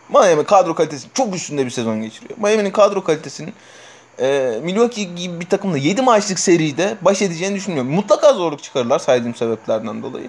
[0.09, 2.39] Miami kadro kalitesi çok üstünde bir sezon geçiriyor.
[2.39, 3.55] Miami'nin kadro kalitesinin
[4.21, 7.93] e, Milwaukee gibi bir takımla 7 maçlık seride baş edeceğini düşünmüyorum.
[7.93, 10.29] Mutlaka zorluk çıkarırlar saydığım sebeplerden dolayı.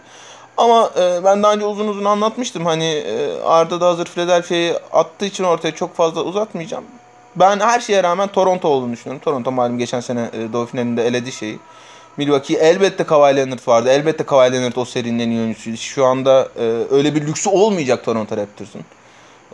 [0.58, 2.66] Ama e, ben daha önce uzun uzun anlatmıştım.
[2.66, 6.84] Hani e, Arda da hazır Philadelphia'yı attığı için ortaya çok fazla uzatmayacağım.
[7.36, 9.22] Ben her şeye rağmen Toronto olduğunu düşünüyorum.
[9.26, 11.60] Toronto malum geçen sene e, Doğu finalinde eledi şeyi.
[12.18, 13.90] Milwaukee elbette Kawhi Leonard vardı.
[13.90, 15.78] Elbette Kawhi Leonard o serinin en iyi oyuncusuydu.
[15.78, 18.82] Şu anda e, öyle bir lüksü olmayacak Toronto Raptors'un.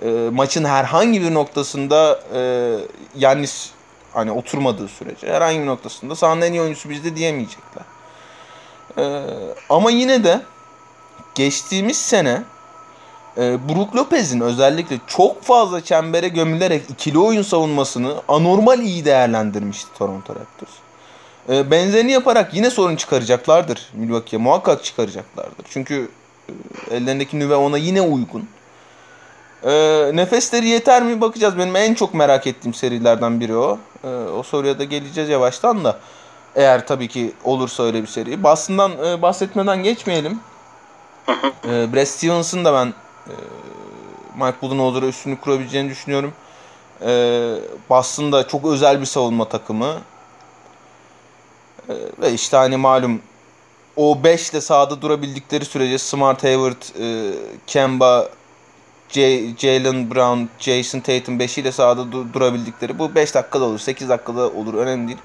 [0.01, 2.39] E, maçın herhangi bir noktasında e,
[3.17, 3.71] Yannis
[4.13, 7.83] hani oturmadığı sürece herhangi bir noktasında sahanın en iyi oyuncusu bizde diyemeyecekler.
[8.97, 9.23] Ee,
[9.69, 10.41] ama yine de
[11.35, 12.43] geçtiğimiz sene
[13.37, 20.35] e, Brook Lopez'in özellikle çok fazla çembere gömülerek ikili oyun savunmasını anormal iyi değerlendirmişti Toronto
[20.35, 20.71] Raptors.
[21.49, 24.43] E, benzerini yaparak yine sorun çıkaracaklardır Milwaukee'ye.
[24.43, 25.65] Muhakkak çıkaracaklardır.
[25.69, 26.09] Çünkü
[26.49, 28.49] e, ellerindeki nüve ona yine uygun.
[29.65, 31.57] E, nefesleri yeter mi bakacağız.
[31.57, 33.79] Benim en çok merak ettiğim serilerden biri o.
[34.03, 35.99] E, o soruya da geleceğiz yavaştan da.
[36.55, 38.43] Eğer tabii ki olursa öyle bir seri.
[38.43, 40.39] Boston'dan e, bahsetmeden geçmeyelim.
[41.65, 42.93] e, Brad Stevens'ın da ben
[43.27, 43.35] e,
[44.35, 46.33] Mike Budenholzer'a üstünlük kurabileceğini düşünüyorum.
[47.01, 47.09] E,
[47.89, 49.97] Boston da çok özel bir savunma takımı.
[51.89, 53.21] E, ve işte hani malum
[53.95, 57.33] o 5 ile sahada durabildikleri sürece Smart Hayward, e,
[57.67, 58.29] Kemba,
[59.13, 64.49] Jalen Brown, Jason Tatum 5 ile sahada dur- durabildikleri bu 5 dakikada olur, 8 dakikada
[64.49, 65.19] olur önemli değil.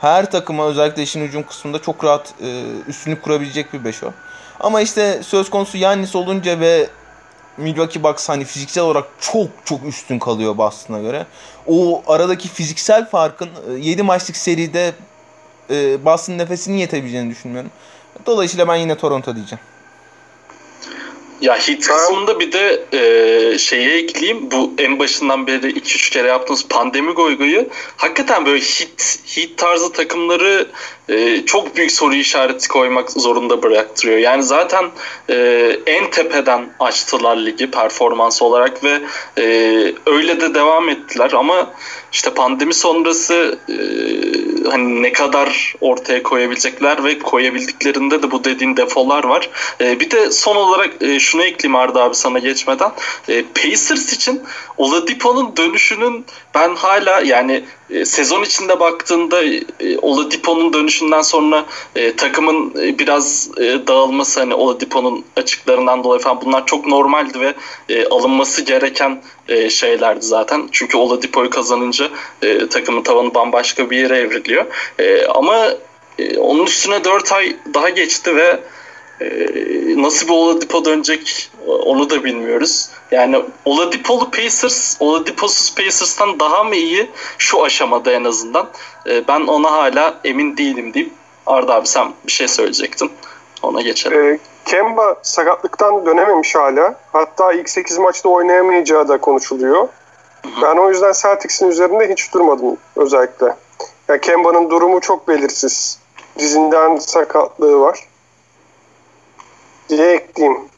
[0.00, 4.12] Her takıma özellikle işin hücum kısmında çok rahat e, üstünlük kurabilecek bir 5 o.
[4.60, 6.88] Ama işte söz konusu Yannis olunca ve
[7.56, 11.26] Milwaukee Bucks hani fiziksel olarak çok çok üstün kalıyor Boston'a göre.
[11.66, 14.92] O aradaki fiziksel farkın 7 maçlık seride
[15.70, 17.70] e, Boston nefesini yetebileceğini düşünmüyorum.
[18.26, 19.64] Dolayısıyla ben yine Toronto diyeceğim.
[21.42, 24.50] Ya hit kısmında bir de e, şeye ekleyeyim.
[24.50, 30.68] Bu en başından beri 2-3 kere yaptığımız pandemi goygoyu hakikaten böyle hit hit tarzı takımları
[31.08, 34.18] e, çok büyük soru işareti koymak zorunda bıraktırıyor.
[34.18, 34.84] Yani zaten
[35.30, 35.36] e,
[35.86, 39.00] en tepeden açtılar ligi performans olarak ve
[39.38, 39.44] e,
[40.06, 41.72] öyle de devam ettiler ama
[42.12, 43.74] işte pandemi sonrası e,
[44.70, 49.50] hani ne kadar ortaya koyabilecekler ve koyabildiklerinde de bu dediğin defolar var.
[49.80, 52.90] E, bir de son olarak e, şunu ekleyeyim Arda abi sana geçmeden.
[53.28, 54.42] E, Pacers için
[54.76, 61.64] Oladipo'nun dönüşünün ben hala yani e, sezon içinde baktığında e, Oladipo'nun dönüşünden sonra
[61.96, 67.54] e, takımın e, biraz e, dağılması hani Oladipo'nun açıklarından dolayı falan bunlar çok normaldi ve
[67.88, 70.68] e, alınması gereken e, şeylerdi zaten.
[70.72, 72.08] Çünkü Oladipo'yu kazanınca
[72.42, 74.66] e, takımın tavanı bambaşka bir yere evriliyor.
[74.98, 75.68] E, ama
[76.18, 78.60] e, onun üstüne 4 ay daha geçti ve
[79.20, 79.26] e,
[80.02, 82.90] nasıl bir Oladipo dönecek onu da bilmiyoruz.
[83.10, 88.68] Yani Oladipo'lu Pacers, Oladipo'suz Pacers'tan daha mı iyi şu aşamada en azından?
[89.06, 91.12] E, ben ona hala emin değilim deyip
[91.46, 93.12] Arda abi sen bir şey söyleyecektin.
[93.62, 94.34] Ona geçelim.
[94.34, 96.94] E, Kemba sakatlıktan dönememiş hala.
[97.12, 99.88] Hatta ilk 8 maçta oynayamayacağı da konuşuluyor.
[100.62, 103.56] Ben o yüzden Celtics'in üzerinde hiç durmadım özellikle.
[104.08, 105.98] Ya Kemba'nın durumu çok belirsiz.
[106.38, 108.08] Dizinden sakatlığı var.
[109.88, 110.71] Diye ekleyeyim.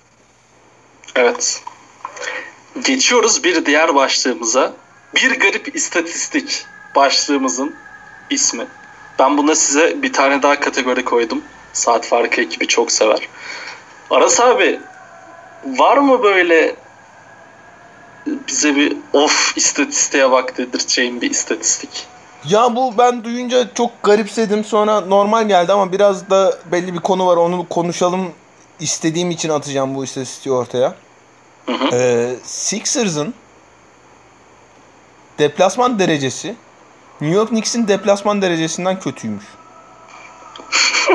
[1.16, 1.62] Evet.
[2.84, 4.72] Geçiyoruz bir diğer başlığımıza.
[5.14, 7.74] Bir garip istatistik başlığımızın
[8.30, 8.66] ismi.
[9.18, 11.42] Ben buna size bir tane daha kategori koydum.
[11.72, 13.28] Saat farkı ekibi çok sever.
[14.10, 14.80] Aras abi
[15.66, 16.76] var mı böyle
[18.26, 22.06] bize bir of istatistiğe bak dedirteceğim bir istatistik?
[22.48, 27.26] Ya bu ben duyunca çok garipsedim sonra normal geldi ama biraz da belli bir konu
[27.26, 28.32] var onu konuşalım
[28.80, 30.94] istediğim için atacağım bu istatistiği ortaya.
[31.66, 31.88] Hı hı.
[31.92, 33.34] Ee, Sixers'ın
[35.38, 36.54] deplasman derecesi
[37.20, 39.44] New York Knicks'in deplasman derecesinden kötüymüş.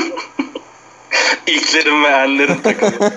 [1.48, 2.92] İlklerin ve enlerin takımı.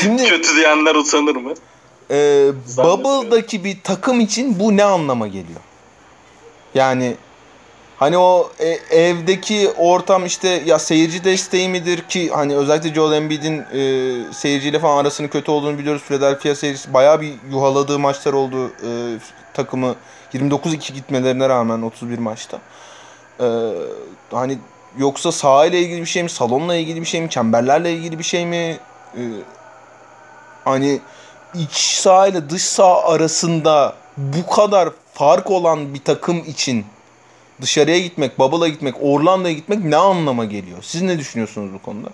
[0.00, 1.54] Şimdi Kötü diyenler utanır mı?
[2.10, 2.50] e.
[2.76, 5.60] Bubble'daki bir takım için bu ne anlama geliyor?
[6.74, 7.16] Yani
[8.04, 13.58] hani o e- evdeki ortam işte ya seyirci desteği midir ki hani özellikle Joel Embiid'in
[13.58, 16.02] e, seyirciyle falan arasının kötü olduğunu biliyoruz.
[16.02, 19.18] Philadelphia seyircisi bayağı bir yuhaladığı maçlar oldu e,
[19.54, 19.94] takımı
[20.34, 22.58] 29-2 gitmelerine rağmen 31 maçta.
[23.40, 23.46] E,
[24.30, 24.58] hani
[24.98, 28.24] yoksa saha ile ilgili bir şey mi, salonla ilgili bir şey mi, çemberlerle ilgili bir
[28.24, 28.78] şey mi?
[29.16, 29.22] E,
[30.64, 31.00] hani
[31.54, 36.86] iç saha ile dış saha arasında bu kadar fark olan bir takım için
[37.60, 40.78] dışarıya gitmek, Bubble'a gitmek, Orlando'ya gitmek ne anlama geliyor?
[40.82, 42.08] Siz ne düşünüyorsunuz bu konuda?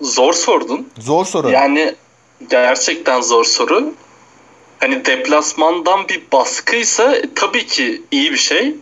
[0.00, 0.88] Zor sordun.
[0.98, 1.50] Zor soru.
[1.50, 1.94] Yani
[2.50, 3.94] gerçekten zor soru.
[4.78, 8.74] Hani deplasmandan bir baskıysa tabii ki iyi bir şey.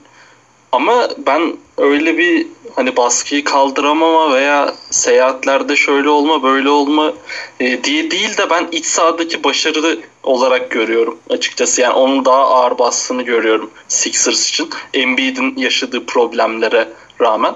[0.72, 7.12] Ama ben öyle bir hani baskıyı kaldıramama veya seyahatlerde şöyle olma böyle olma
[7.60, 11.80] e, diye değil de ben iç sahadaki başarı olarak görüyorum açıkçası.
[11.80, 14.70] Yani onun daha ağır bastığını görüyorum Sixers için.
[14.94, 16.88] Embiid'in yaşadığı problemlere
[17.20, 17.54] rağmen.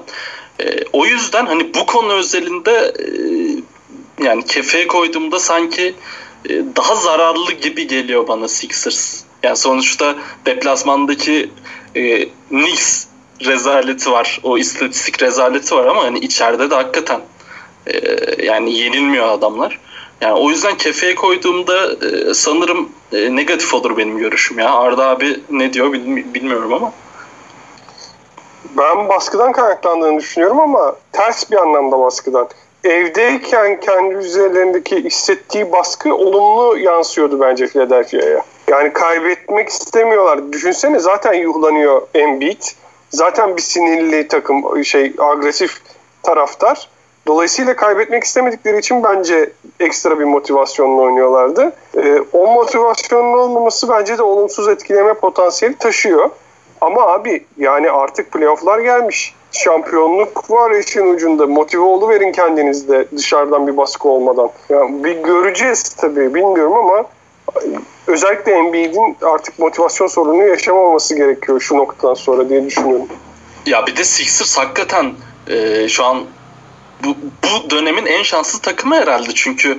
[0.61, 5.95] E, o yüzden hani bu konu özelinde e, yani kefeye koyduğumda sanki
[6.49, 9.23] e, daha zararlı gibi geliyor bana Sixers.
[9.43, 10.15] Yani sonuçta
[10.47, 11.51] deplasmandaki
[11.95, 13.07] e, Knicks
[13.47, 14.41] rezaleti var.
[14.43, 17.21] O istatistik rezaleti var ama hani içeride de hakikaten
[17.87, 17.95] e,
[18.45, 19.81] yani yenilmiyor adamlar.
[20.21, 24.75] Yani o yüzden kefeye koyduğumda e, sanırım e, negatif olur benim görüşüm ya.
[24.75, 26.93] Arda abi ne diyor bilmi- bilmiyorum ama.
[28.77, 32.49] Ben baskıdan kaynaklandığını düşünüyorum ama ters bir anlamda baskıdan.
[32.85, 38.45] Evdeyken kendi üzerlerindeki hissettiği baskı olumlu yansıyordu bence Philadelphia'ya.
[38.69, 40.53] Yani kaybetmek istemiyorlar.
[40.53, 42.63] Düşünsene zaten yuhlanıyor Embiid.
[43.11, 45.81] Zaten bir sinirli takım şey agresif
[46.23, 46.89] taraftar.
[47.27, 51.73] Dolayısıyla kaybetmek istemedikleri için bence ekstra bir motivasyonla oynuyorlardı.
[51.97, 56.31] Ee, o motivasyonun olmaması bence de olumsuz etkileme potansiyeli taşıyor.
[56.81, 59.35] Ama abi yani artık playofflar gelmiş.
[59.53, 61.47] Şampiyonluk var işin ucunda.
[61.47, 64.51] Motive verin kendinizde dışarıdan bir baskı olmadan.
[64.69, 67.05] Yani bir göreceğiz tabii bilmiyorum ama
[68.07, 73.07] özellikle Embiid'in artık motivasyon sorunu yaşamaması gerekiyor şu noktadan sonra diye düşünüyorum.
[73.67, 75.13] Ya bir de Sixers hakikaten
[75.49, 76.25] e, şu an
[77.05, 79.31] bu, bu dönemin en şanslı takımı herhalde.
[79.35, 79.79] Çünkü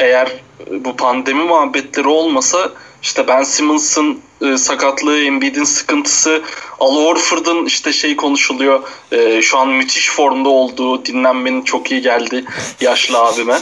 [0.00, 2.70] eğer bu pandemi muhabbetleri olmasa
[3.02, 6.42] işte Ben Simmons'ın e, sakatlığı, Embiid'in sıkıntısı,
[6.80, 8.82] Al Horford'un işte şey konuşuluyor.
[9.12, 12.44] e, şu an müthiş formda olduğu, dinlenmenin çok iyi geldi
[12.80, 13.58] yaşlı abime.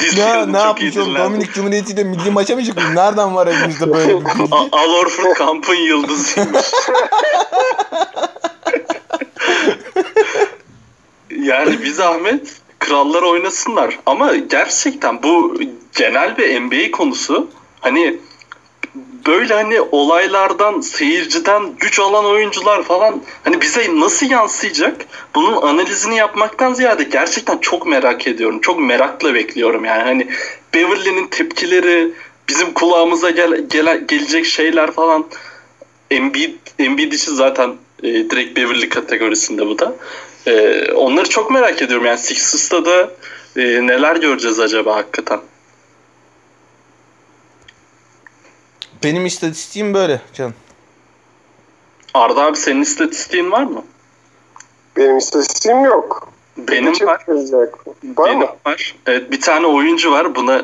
[0.00, 1.06] Diz ne, kırıldı, ne çok iyi yapmış oğlum?
[1.06, 1.24] dinlendi.
[1.24, 2.84] Dominik Cumhuriyeti ile milli maça mı çıkmış?
[2.94, 4.48] Nereden var elimizde böyle bir bilgi?
[4.72, 6.66] Al Horford kampın yıldızıymış.
[11.42, 13.98] yani bir zahmet krallar oynasınlar.
[14.06, 15.60] Ama gerçekten bu
[15.96, 17.50] genel bir NBA konusu.
[17.80, 18.18] Hani
[19.26, 25.06] böyle hani olaylardan, seyirciden güç alan oyuncular falan hani bize nasıl yansıyacak?
[25.34, 28.60] Bunun analizini yapmaktan ziyade gerçekten çok merak ediyorum.
[28.60, 30.02] Çok merakla bekliyorum yani.
[30.02, 30.28] Hani
[30.74, 32.12] Beverly'nin tepkileri,
[32.48, 35.26] bizim kulağımıza gel, gele- gelecek şeyler falan
[36.10, 39.94] Embiid, Embiid için zaten e, direkt Beverly kategorisinde bu da.
[40.46, 42.06] E, onları çok merak ediyorum.
[42.06, 43.10] Yani Sixers'ta da
[43.56, 45.40] e, neler göreceğiz acaba hakikaten?
[49.04, 50.54] Benim istatistiğim böyle canım.
[52.14, 53.84] Arda abi senin istatistiğin var mı?
[54.96, 56.28] Benim istatistiğim yok.
[56.56, 57.24] Benim Kim var.
[57.28, 57.86] yazacak?
[57.86, 58.46] Var Benim mı?
[58.66, 58.94] var.
[59.06, 60.34] Evet, bir tane oyuncu var.
[60.34, 60.62] Buna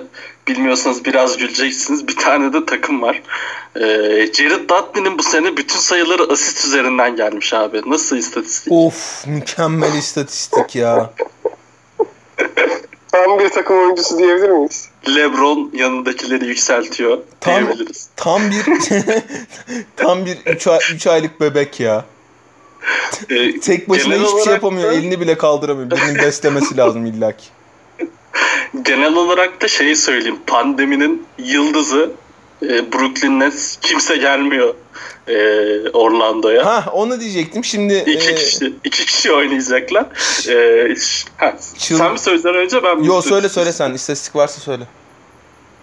[0.48, 2.08] bilmiyorsanız biraz güleceksiniz.
[2.08, 3.22] Bir tane de takım var.
[3.76, 3.80] Ee,
[4.32, 7.82] Jared Dudley'nin bu sene bütün sayıları asist üzerinden gelmiş abi.
[7.86, 8.72] Nasıl istatistik?
[8.72, 11.10] Of mükemmel istatistik ya.
[13.12, 14.88] Tam bir takım oyuncusu diyebilir miyiz?
[15.14, 18.08] LeBron yanındakileri yükseltiyor Tam- diyebiliriz.
[18.16, 18.64] Tam bir
[19.96, 20.38] tam bir
[20.94, 22.04] 3 aylık bebek ya.
[23.30, 24.88] Ee, Tek başına hiçbir şey yapamıyor.
[24.90, 25.90] da- Elini bile kaldıramıyor.
[25.90, 27.44] Birinin beslemesi lazım illaki.
[28.82, 30.38] Genel olarak da şeyi söyleyeyim.
[30.46, 32.10] Pandeminin yıldızı
[32.62, 34.74] e, Brooklyn Nets kimse gelmiyor
[35.28, 35.36] e,
[35.90, 36.66] Orlando'ya.
[36.66, 37.64] Ha onu diyecektim.
[37.64, 40.06] Şimdi İki e, kişi iki kişi oynayacaklar.
[40.48, 40.94] E,
[41.36, 43.06] ha, Çıl- sen mi söyleyeceksin önce ben mi?
[43.06, 43.92] Yo söyle söyle sen.
[43.94, 44.84] İstatistik varsa söyle.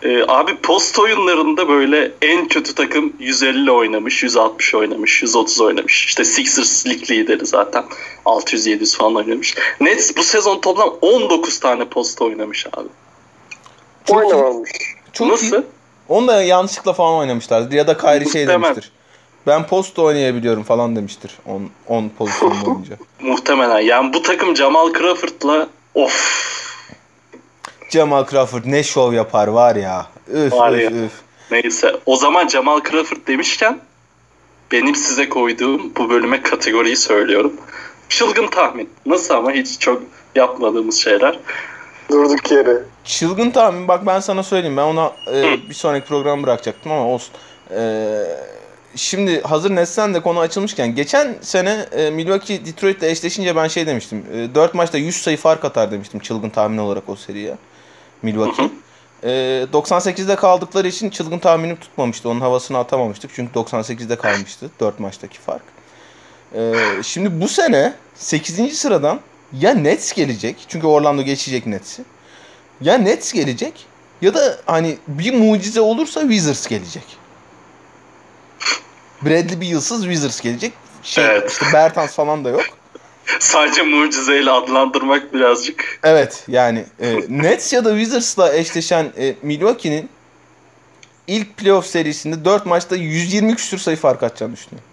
[0.04, 6.06] E, abi post oyunlarında böyle en kötü takım 150 oynamış, 160 oynamış, 130 oynamış.
[6.06, 7.84] İşte Sixers lig lideri zaten.
[8.26, 9.56] 600-700 falan oynamış.
[9.82, 12.88] Nets bu sezon toplam 19 tane post oynamış abi.
[14.06, 14.18] Çok.
[14.18, 14.72] Oynamamış.
[15.14, 15.46] Çok Nasıl?
[15.58, 15.64] iyi.
[16.10, 17.72] Onu da yanlışlıkla falan oynamışlardır.
[17.76, 18.92] Ya da Kyrie şey demiştir.
[19.48, 21.32] Ben post oynayabiliyorum falan demiştir.
[21.46, 22.96] 10 10 pozisyon boyunca.
[23.22, 23.80] Muhtemelen.
[23.80, 26.44] Yani bu takım Jamal Crawford'la of
[27.90, 30.08] Jamal Crawford ne şov yapar var ya.
[30.34, 30.90] Üf Var üf ya.
[30.92, 31.12] üf.
[31.52, 31.96] Neyse.
[32.06, 33.80] O zaman Jamal Crawford demişken
[34.72, 37.54] benim size koyduğum bu bölüme kategoriyi söylüyorum.
[38.10, 38.90] Çılgın tahmin.
[39.06, 40.04] Nasıl ama hiç çok
[40.36, 41.40] yapmadığımız şeyler.
[42.14, 42.84] Durduk yere.
[43.04, 44.78] Çılgın tahmin bak ben sana söyleyeyim.
[44.78, 47.34] Ben ona e, bir sonraki program bırakacaktım ama olsun.
[47.76, 48.10] E,
[48.96, 54.26] şimdi hazır Nets'ten de konu açılmışken geçen sene e, Milwaukee Detroit'le eşleşince ben şey demiştim.
[54.34, 57.58] E, 4 maçta 100 sayı fark atar demiştim çılgın tahmin olarak o seriye.
[58.22, 58.70] Milwaukee.
[59.24, 59.30] E,
[59.74, 62.30] 98'de kaldıkları için çılgın tahminim tutmamıştı.
[62.30, 63.32] Onun havasını atamamıştık.
[63.36, 65.64] Çünkü 98'de kalmıştı 4 maçtaki fark.
[66.56, 66.74] E,
[67.04, 68.78] şimdi bu sene 8.
[68.80, 69.20] sıradan
[69.60, 70.66] ya Nets gelecek.
[70.68, 72.02] Çünkü Orlando geçecek Nets'i.
[72.82, 73.86] Ya Nets gelecek
[74.22, 77.04] ya da hani bir mucize olursa Wizards gelecek.
[79.22, 80.74] Bradley Beal'sız Wizards gelecek.
[81.04, 81.52] Şey, Evet.
[81.52, 82.62] işte Bertans falan da yok.
[83.40, 86.00] Sadece mucizeyle adlandırmak birazcık.
[86.04, 90.10] Evet yani e, Nets ya da Wizards'la eşleşen e, Milwaukee'nin
[91.28, 94.90] ilk playoff serisinde 4 maçta 120 küsür sayı fark atacağını düşünüyorum.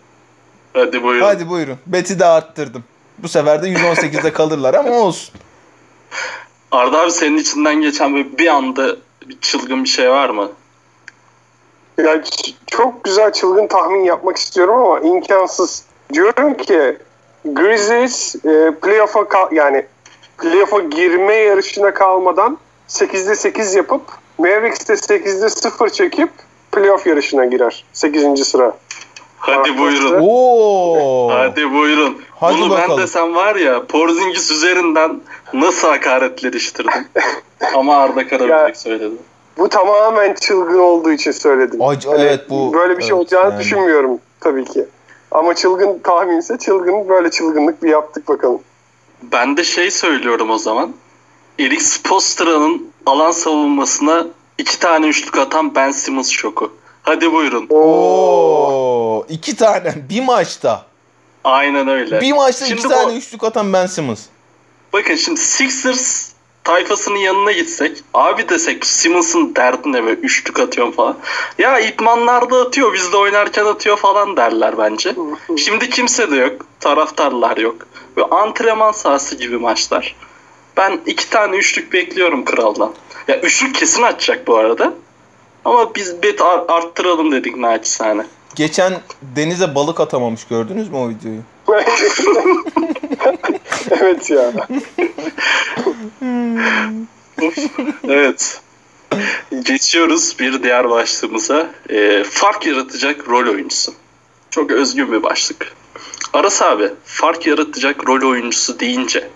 [0.73, 1.27] Hadi buyurun.
[1.27, 1.79] Hadi buyurun.
[1.87, 2.85] Beti de arttırdım.
[3.23, 5.35] Bu sefer de 118'de kalırlar ama olsun.
[6.71, 8.97] Arda abi senin içinden geçen böyle bir anda
[9.29, 10.51] bir çılgın bir şey var mı?
[11.99, 12.23] Ya
[12.67, 15.85] çok güzel çılgın tahmin yapmak istiyorum ama imkansız.
[16.13, 16.97] Diyorum ki
[17.45, 19.87] Grizzlies e, playoff'a kal- yani
[20.39, 24.03] playoff'a girme yarışına kalmadan 8'de 8 yapıp
[24.39, 26.31] Mavericks de 8'de 0 çekip
[26.73, 27.85] playoff yarışına girer.
[27.93, 28.45] 8.
[28.45, 28.77] sıra.
[29.41, 30.19] Hadi buyurun.
[30.23, 31.31] Oo.
[31.33, 32.23] Hadi buyurun.
[32.41, 33.03] Hadi Bunu ben bakalım.
[33.03, 35.21] desem var ya Porzingis üzerinden
[35.53, 37.07] nasıl hakaretler iştirdim.
[37.75, 39.15] Ama Arda Karabük söyledi.
[39.59, 41.81] Bu tamamen çılgın olduğu için söyledim.
[41.81, 43.61] Ac- Hani evet, bu- böyle bir şey evet, olacağını yani.
[43.61, 44.85] düşünmüyorum tabii ki.
[45.31, 48.61] Ama çılgın tahminse çılgın böyle çılgınlık bir yaptık bakalım.
[49.23, 50.93] Ben de şey söylüyorum o zaman.
[51.59, 54.27] Eric Spoelstra'nın alan savunmasına
[54.59, 56.73] iki tane üçlük atan Ben Simmons şoku.
[57.03, 57.67] Hadi buyurun.
[57.71, 59.27] Oo.
[59.29, 60.87] iki tane bir maçta.
[61.45, 62.21] Aynen öyle.
[62.21, 64.21] Bir maçta Şimdi iki bu- tane üçlük atan Ben Simmons.
[64.93, 66.31] Bakın şimdi Sixers
[66.65, 71.19] tayfasının yanına gitsek abi desek Simmons'ın derdi ne böyle üçlük atıyorum falan.
[71.59, 75.15] Ya idmanlarda atıyor bizde oynarken atıyor falan derler bence.
[75.59, 76.67] Şimdi kimse de yok.
[76.81, 77.77] Taraftarlar yok.
[78.17, 80.17] Ve antrenman sahası gibi maçlar.
[80.77, 82.95] Ben iki tane üçlük bekliyorum kraldan.
[83.29, 84.95] Ya üçlük kesin atacak bu arada.
[85.65, 88.27] Ama biz bet ar- arttıralım dedik naçizane.
[88.55, 91.41] Geçen denize balık atamamış gördünüz mü o videoyu?
[93.91, 94.53] evet ya.
[98.09, 98.61] Evet.
[99.65, 101.71] Geçiyoruz bir diğer başlığımıza.
[101.91, 103.93] Ee, fark yaratacak rol oyuncusu.
[104.51, 105.73] Çok özgün bir başlık.
[106.33, 109.29] Aras abi, fark yaratacak rol oyuncusu deyince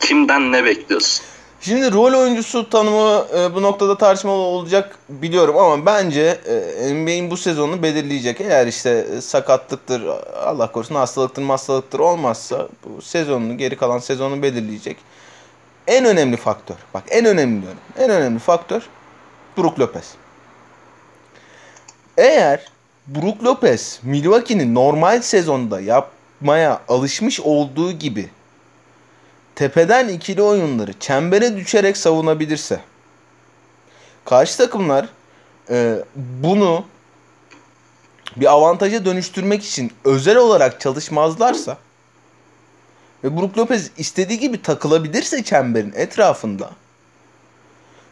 [0.00, 1.24] kimden ne bekliyorsun?
[1.60, 7.36] Şimdi rol oyuncusu tanımı e, bu noktada tartışmalı olacak biliyorum ama bence e, NBA'in bu
[7.36, 8.40] sezonu belirleyecek.
[8.40, 10.02] Eğer işte e, sakatlıktır,
[10.44, 14.96] Allah korusun hastalıktır, hastalıktır olmazsa bu sezonunu, geri kalan sezonu belirleyecek.
[15.86, 17.80] En önemli faktör, bak en önemli diyorum.
[17.98, 18.82] En önemli faktör
[19.56, 20.14] Brook Lopez.
[22.16, 22.60] Eğer
[23.06, 28.30] Brook Lopez Milwaukee'nin normal sezonda yapmaya alışmış olduğu gibi
[29.58, 32.80] tepeden ikili oyunları çembere düşerek savunabilirse
[34.24, 35.08] karşı takımlar
[35.70, 36.84] e, bunu
[38.36, 41.78] bir avantaja dönüştürmek için özel olarak çalışmazlarsa
[43.24, 46.70] ve Brook Lopez istediği gibi takılabilirse çemberin etrafında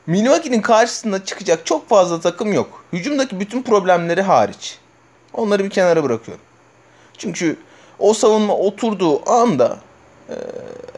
[0.07, 2.85] Milwaukee'nin karşısında çıkacak çok fazla takım yok.
[2.93, 4.79] Hücumdaki bütün problemleri hariç.
[5.33, 6.45] Onları bir kenara bırakıyorum.
[7.19, 7.57] Çünkü
[7.99, 9.86] o savunma oturduğu anda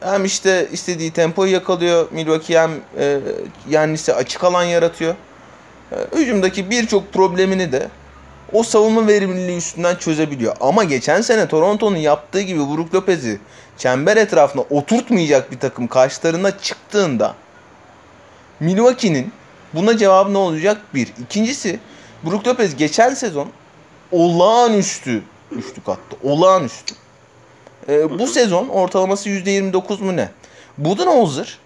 [0.01, 3.19] hem işte istediği tempoyu yakalıyor Milwaukee hem e,
[3.69, 5.15] Yannis'e açık alan yaratıyor.
[5.91, 7.89] E, hücumdaki birçok problemini de
[8.53, 10.55] o savunma verimliliği üstünden çözebiliyor.
[10.61, 13.39] Ama geçen sene Toronto'nun yaptığı gibi Brook Lopez'i
[13.77, 17.35] çember etrafına oturtmayacak bir takım karşılarına çıktığında
[18.59, 19.31] Milwaukee'nin
[19.73, 20.81] buna cevabı ne olacak?
[20.93, 21.13] Bir.
[21.23, 21.79] İkincisi
[22.23, 23.49] Brook Lopez geçen sezon
[24.11, 26.17] olağanüstü üçlük attı.
[26.23, 26.95] Olağanüstü.
[27.89, 30.29] Ee, bu sezon ortalaması %29 mu ne?
[30.77, 31.57] Budenholzer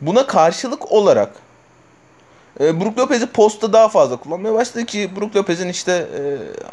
[0.00, 1.32] buna karşılık olarak
[2.60, 6.20] e, Brook Lopez'i posta daha fazla kullanmaya başladı ki Brook Lopez'in işte e,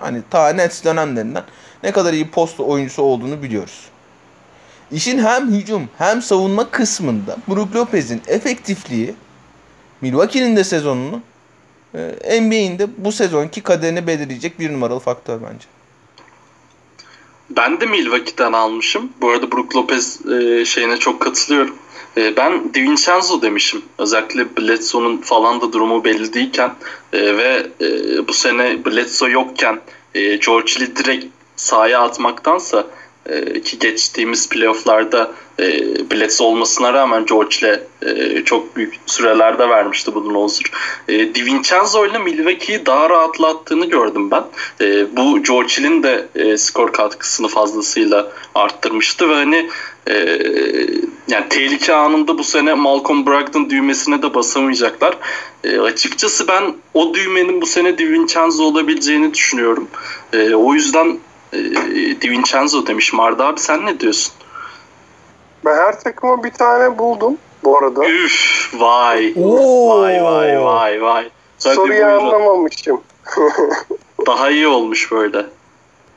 [0.01, 1.43] hani ta Nets dönemlerinden
[1.83, 3.81] ne kadar iyi posta oyuncusu olduğunu biliyoruz.
[4.91, 9.15] İşin hem hücum hem savunma kısmında Brook Lopez'in efektifliği
[10.01, 11.21] Milwaukee'nin de sezonunu
[11.93, 15.76] e, NBA'in de bu sezonki kaderini belirleyecek bir numaralı faktör bence.
[17.49, 19.09] Ben de Milwaukee'den almışım.
[19.21, 21.75] Bu arada Brook Lopez e, şeyine çok katılıyorum.
[22.17, 23.81] E, ben DiVincenzo demişim.
[23.97, 26.71] Özellikle Bledsoe'nun falan da durumu belli değilken
[27.13, 29.79] e, ve e, bu sene Bledsoe yokken
[30.15, 31.25] e, George Lee direkt
[31.55, 32.87] sahaya atmaktansa
[33.29, 35.65] e, ki geçtiğimiz playofflarda e,
[36.11, 40.71] Bledsoe olmasına rağmen George'le e, çok büyük sürelerde vermişti bunun Budenholzer.
[41.07, 44.43] E, DiVincenzo ile Milwaukee'yi daha rahatlattığını gördüm ben.
[44.81, 49.69] E, bu George'in de e, skor katkısını fazlasıyla arttırmıştı ve hani
[50.09, 50.15] e,
[51.27, 55.17] yani tehlike anında bu sene Malcolm Brogdon düğmesine de basamayacaklar.
[55.63, 59.87] E, açıkçası ben o düğmenin bu sene DiVincenzo olabileceğini düşünüyorum.
[60.33, 61.19] E, o yüzden
[61.53, 61.57] e,
[62.21, 64.33] DiVincenzo demiş Marda abi sen ne diyorsun?
[65.65, 68.05] Ben her takıma bir tane buldum bu arada.
[68.09, 69.33] Üf vay.
[69.43, 70.01] Oo.
[70.01, 71.29] Vay vay vay vay.
[71.63, 72.25] Hadi Soruyu buyurun.
[72.25, 73.01] anlamamışım.
[74.27, 75.45] Daha iyi olmuş böyle.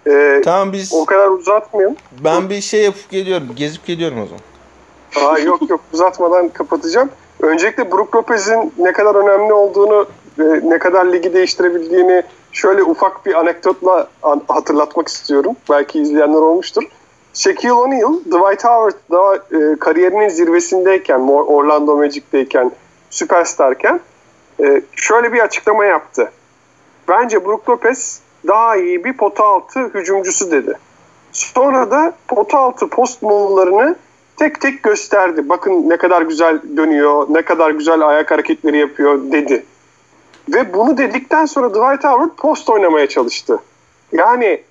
[0.07, 1.97] Ee, Tamam biz o kadar uzatmayayım.
[2.25, 3.49] ben bir şey yapıp geliyorum.
[3.57, 5.31] Gezip geliyorum o zaman.
[5.35, 7.11] Aa, yok yok uzatmadan kapatacağım.
[7.41, 10.07] Öncelikle Brook Lopez'in ne kadar önemli olduğunu
[10.39, 12.23] ve ne kadar ligi değiştirebildiğini
[12.53, 15.57] şöyle ufak bir anekdotla an- hatırlatmak istiyorum.
[15.71, 16.83] Belki izleyenler olmuştur.
[17.35, 22.73] Shaquille O'Neal, Dwight Howard daha e, kariyerinin zirvesindeyken, Orlando Magic'teyken,
[23.11, 24.01] süperstarken
[24.63, 26.33] e, şöyle bir açıklama yaptı.
[27.09, 30.79] Bence Brook Lopez daha iyi bir pota altı hücumcusu dedi.
[31.33, 33.97] Sonra da pota altı post move'larını
[34.37, 35.49] tek tek gösterdi.
[35.49, 39.65] Bakın ne kadar güzel dönüyor, ne kadar güzel ayak hareketleri yapıyor dedi.
[40.49, 43.59] Ve bunu dedikten sonra Dwight Howard post oynamaya çalıştı.
[44.13, 44.63] Yani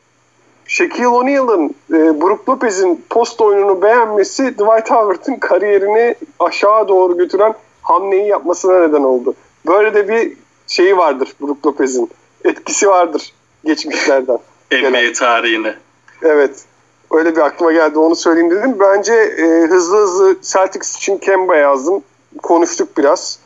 [0.67, 8.27] Shaquille O'Neal'ın e, Brook Lopez'in post oyununu beğenmesi Dwight Howard'ın kariyerini aşağı doğru götüren hamleyi
[8.27, 9.33] yapmasına neden oldu.
[9.67, 10.33] Böyle de bir
[10.67, 12.09] şeyi vardır Brook Lopez'in.
[12.45, 13.33] Etkisi vardır
[13.65, 14.39] geçmişlerden.
[14.71, 15.75] NBA tarihine.
[16.21, 16.65] Evet.
[17.11, 18.75] Öyle bir aklıma geldi onu söyleyeyim dedim.
[18.79, 22.03] Bence e, hızlı hızlı Celtics için Kemba yazdım.
[22.43, 23.39] Konuştuk biraz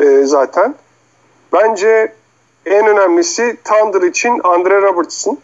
[0.00, 0.74] e, zaten.
[1.52, 2.12] Bence
[2.66, 5.38] en önemlisi Thunder için Andre Robertson.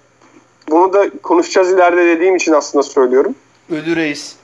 [0.70, 3.34] Bunu da konuşacağız ileride dediğim için aslında söylüyorum.
[3.70, 4.36] Ölü reis.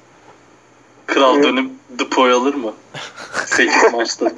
[1.06, 2.72] Kral dönüp Depoy alır mı?
[3.46, 4.30] 8 maçta.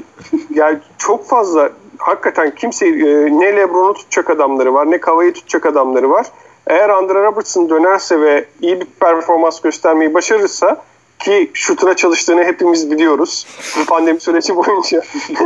[0.55, 6.11] Yani çok fazla hakikaten kimse e, ne LeBron'u tutacak adamları var ne Kava'yı tutacak adamları
[6.11, 6.27] var.
[6.67, 10.85] Eğer Andre Robertson dönerse ve iyi bir performans göstermeyi başarırsa
[11.19, 13.47] ki şutuna çalıştığını hepimiz biliyoruz.
[13.81, 15.03] Bu pandemi süreci boyunca.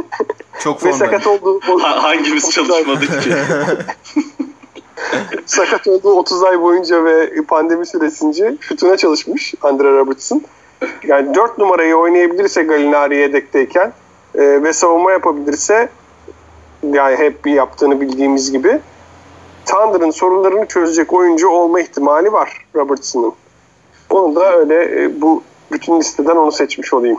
[0.61, 3.33] Çok ve sakat olduğu Ha- Hangimiz çalışmadık ki?
[5.47, 10.43] sakat olduğu 30 ay boyunca ve pandemi süresince şutuna çalışmış Andre Robertson.
[11.07, 13.93] Yani 4 numarayı oynayabilirse Galinari yedekteyken
[14.35, 15.89] e, ve savunma yapabilirse
[16.93, 18.81] yani hep bir yaptığını bildiğimiz gibi
[19.66, 23.33] Thunder'ın sorularını çözecek oyuncu olma ihtimali var Robertson'ın.
[24.11, 25.43] Onu da öyle e, bu
[25.73, 27.19] bütün listeden onu seçmiş olayım.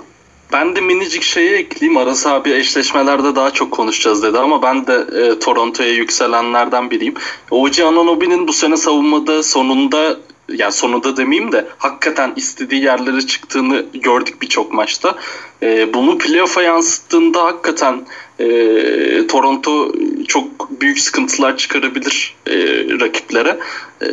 [0.53, 1.97] Ben de minicik şeyi ekleyeyim.
[1.97, 7.13] Aras abi eşleşmelerde daha çok konuşacağız dedi ama ben de e, Toronto'ya yükselenlerden biriyim.
[7.51, 10.17] OG Anunoby'nin bu sene savunmada sonunda
[10.53, 15.15] yani sonunda demeyeyim de hakikaten istediği yerlere çıktığını gördük birçok maçta.
[15.63, 18.05] E, bunu playoff'a yansıttığında hakikaten
[18.39, 18.47] e,
[19.27, 19.91] Toronto
[20.27, 22.55] çok büyük sıkıntılar çıkarabilir e,
[22.99, 23.59] rakiplere.
[24.01, 24.05] E,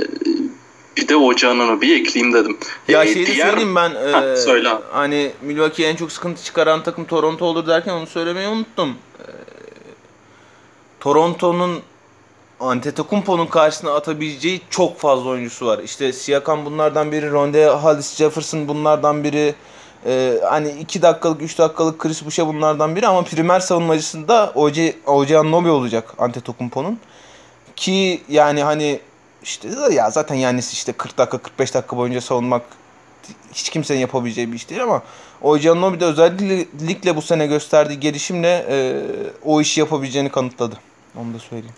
[0.97, 2.59] bir de OG Anunoby'yi ekleyeyim dedim.
[2.89, 3.91] Ya E, şeyi diğer- söyleyeyim ben.
[4.13, 4.83] Ha, e, söyle abi.
[4.93, 8.91] Hani Milwaukee'ye en çok sıkıntı çıkaran takım Toronto olur derken onu söylemeyi unuttum.
[9.19, 9.25] E,
[11.01, 11.81] Toronto'nun
[12.61, 15.79] Antetokounmpo'nun karşısına atabileceği çok fazla oyuncusu var.
[15.79, 19.55] İşte Siakam bunlardan biri, Ronde Hollis Jefferson bunlardan biri.
[20.07, 24.77] E, hani 2 dakikalık 3 dakikalık Chris Boucher bunlardan biri ama primer savunmacısında OG,
[25.07, 26.99] OG Anunoby olacak Antetokounmpo'nun.
[27.77, 29.01] Ki yani hani
[29.47, 32.63] işte ya zaten yani işte 40 dakika 45 dakika boyunca savunmak
[33.53, 35.03] hiç kimsenin yapabileceği bir iş değil ama
[35.43, 39.03] Ojannobi de özellikle bu sene gösterdiği gelişimle e,
[39.45, 40.79] o işi yapabileceğini kanıtladı.
[41.17, 41.75] Onu da söyleyeyim.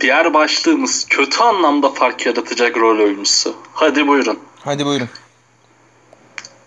[0.00, 3.56] Diğer başlığımız kötü anlamda fark yaratacak rol oyuncusu.
[3.72, 4.38] Hadi buyurun.
[4.60, 5.08] Hadi buyurun.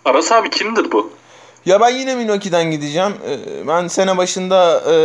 [0.06, 1.12] Aras abi kimdir bu?
[1.70, 3.14] Ya ben yine Minoki'den gideceğim.
[3.28, 4.96] Ee, ben sene başında e,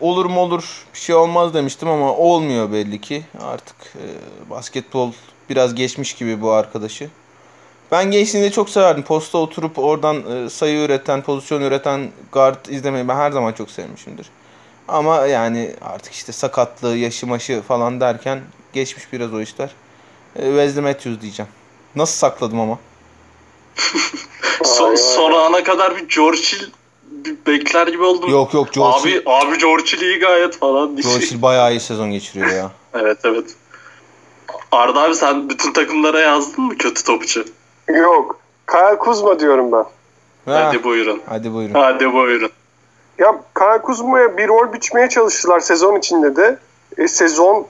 [0.00, 3.22] olur mu olur bir şey olmaz demiştim ama olmuyor belli ki.
[3.40, 4.06] Artık e,
[4.50, 5.12] basketbol
[5.50, 7.10] biraz geçmiş gibi bu arkadaşı.
[7.92, 9.02] Ben gençliğinde çok severdim.
[9.02, 14.26] Posta oturup oradan e, sayı üreten, pozisyon üreten guard izlemeyi ben her zaman çok sevmişimdir.
[14.88, 18.40] Ama yani artık işte sakatlığı, yaşı maşı falan derken
[18.72, 19.70] geçmiş biraz o işler.
[20.34, 21.50] Wesley Matthews diyeceğim.
[21.96, 22.78] Nasıl sakladım ama?
[24.64, 26.70] son, son ana kadar bir George Hill
[27.02, 28.30] bir bekler gibi oldum.
[28.30, 30.96] Yok yok George Abi, abi George Hill iyi gayet falan.
[30.96, 32.70] George Hill bayağı iyi sezon geçiriyor ya.
[32.94, 33.44] evet evet.
[34.72, 37.44] Arda abi sen bütün takımlara yazdın mı kötü topçu?
[37.88, 38.38] Yok.
[38.70, 39.84] Kyle Kuzma diyorum ben.
[40.52, 40.64] Ha.
[40.66, 41.22] Hadi buyurun.
[41.28, 41.74] Hadi buyurun.
[41.74, 42.50] Hadi buyurun.
[43.18, 46.58] Ya Kyle Kuzma'ya bir rol biçmeye çalıştılar sezon içinde de.
[46.98, 47.66] E, sezon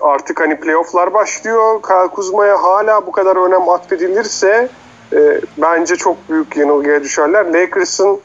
[0.00, 1.82] artık hani playofflar başlıyor.
[1.82, 4.68] Kyle Kuzma'ya hala bu kadar önem atfedilirse
[5.12, 7.44] e, bence çok büyük yanılgıya düşerler.
[7.52, 8.20] Lakers'ın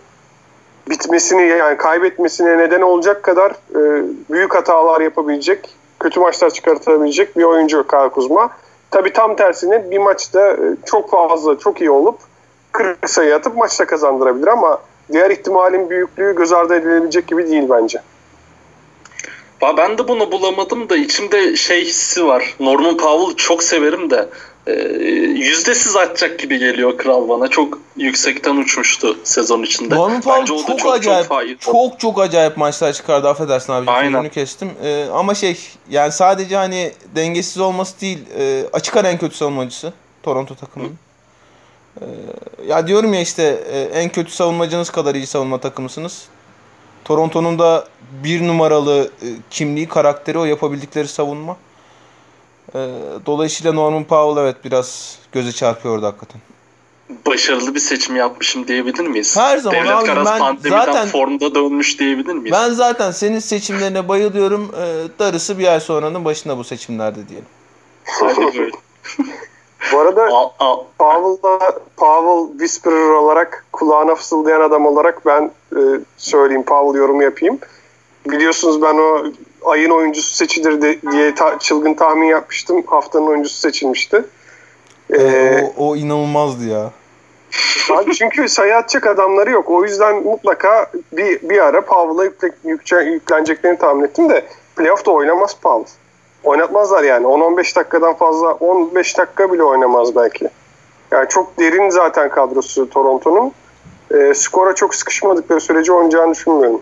[0.89, 5.69] bitmesini yani kaybetmesine neden olacak kadar e, büyük hatalar yapabilecek,
[5.99, 8.49] kötü maçlar çıkartabilecek bir oyuncu Kyle Kuzma.
[8.91, 12.17] Tabi tam tersine bir maçta e, çok fazla, çok iyi olup
[12.71, 18.01] 40 sayı atıp maçta kazandırabilir ama diğer ihtimalin büyüklüğü göz ardı edilebilecek gibi değil bence.
[19.77, 22.55] Ben de bunu bulamadım da içimde şey hissi var.
[22.59, 24.29] Norman Powell çok severim de
[25.35, 27.47] yüzdesiz atacak gibi geliyor kral bana.
[27.47, 29.95] Çok yüksekten uçmuştu sezon içinde.
[29.95, 33.91] Norman Powell çok, çok, çok acayip çok, çok çok acayip maçlar çıkardı affedersin abi.
[33.91, 34.29] Aynen.
[34.29, 34.71] kestim.
[34.83, 35.57] Ee, ama şey
[35.89, 39.93] yani sadece hani dengesiz olması değil e, açık ara en kötü savunmacısı
[40.23, 40.97] Toronto takımının.
[42.01, 42.05] Ee,
[42.67, 46.25] ya diyorum ya işte e, en kötü savunmacınız kadar iyi savunma takımısınız.
[47.05, 47.87] Toronto'nun da
[48.23, 51.57] bir numaralı e, kimliği, karakteri o yapabildikleri savunma.
[52.75, 52.79] E,
[53.25, 56.41] dolayısıyla Norman Powell evet biraz göze çarpıyordu hakikaten.
[57.25, 59.37] Başarılı bir seçim yapmışım diyebilir miyiz?
[59.37, 62.51] Her zaman Devlet abi Karas ben zaten formda dönmüş diyebilir miyiz?
[62.51, 64.71] Ben zaten senin seçimlerine bayılıyorum.
[64.75, 67.47] E, darısı bir ay sonranın başında bu seçimlerde diyelim.
[69.93, 70.27] Bu arada
[70.99, 75.79] Powell'da Powell Whisperer olarak kulağına fısıldayan adam olarak ben e,
[76.17, 77.59] söyleyeyim Powell yorum yapayım.
[78.25, 79.23] Biliyorsunuz ben o
[79.65, 82.83] ayın oyuncusu seçilir de, diye ta, çılgın tahmin yapmıştım.
[82.87, 84.23] Haftanın oyuncusu seçilmişti.
[85.09, 86.91] Ee, ee, o, o inanılmazdı ya.
[87.91, 89.69] Abi çünkü sayı atacak adamları yok.
[89.69, 92.23] O yüzden mutlaka bir, bir ara Powell'a
[92.63, 94.45] yükle, yükleneceklerini tahmin ettim de
[94.75, 95.93] playoff'ta oynamaz Powell.
[96.43, 97.25] Oynatmazlar yani.
[97.25, 100.49] 10-15 dakikadan fazla 15 dakika bile oynamaz belki.
[101.11, 103.51] Yani çok derin zaten kadrosu Toronto'nun.
[104.11, 106.81] E, skora çok sıkışmadıkları sürece oynayacağını düşünmüyorum.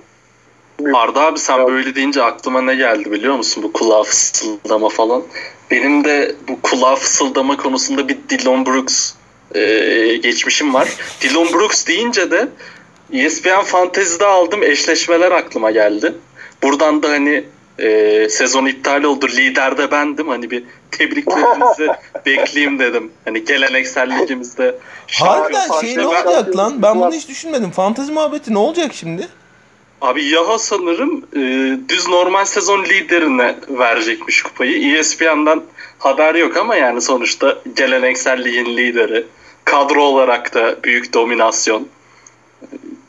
[0.94, 3.64] Arda abi sen böyle deyince aklıma ne geldi biliyor musun?
[3.64, 5.24] Bu kulağa fısıldama falan.
[5.72, 9.14] Benim de bu kulağa fısıldama konusunda bir Dillon Brooks
[9.56, 9.62] e,
[10.24, 10.90] geçmişim var.
[11.22, 12.48] Dillon Brooks deyince de
[13.14, 16.14] ESPN Fantasy'de aldım eşleşmeler aklıma geldi.
[16.64, 17.44] Buradan da hani
[17.80, 19.28] e, sezon iptal oldu.
[19.28, 20.28] Lider de bendim.
[20.28, 21.88] Hani bir tebriklerinizi
[22.26, 23.12] bekleyeyim dedim.
[23.26, 24.76] Hani geleneksel ligimizde.
[25.12, 26.82] Harbiden şey ne olacak lan?
[26.82, 27.72] Ben bunu hiç düşünmedim.
[27.72, 29.28] Fantezi muhabbeti ne olacak şimdi?
[30.02, 31.40] Abi Yaha sanırım e,
[31.90, 34.98] düz normal sezon liderine verecekmiş kupayı.
[34.98, 35.62] ESPN'den
[36.00, 39.26] haber yok ama yani sonuçta geleneksel ligin lideri.
[39.66, 41.88] Kadro olarak da büyük dominasyon.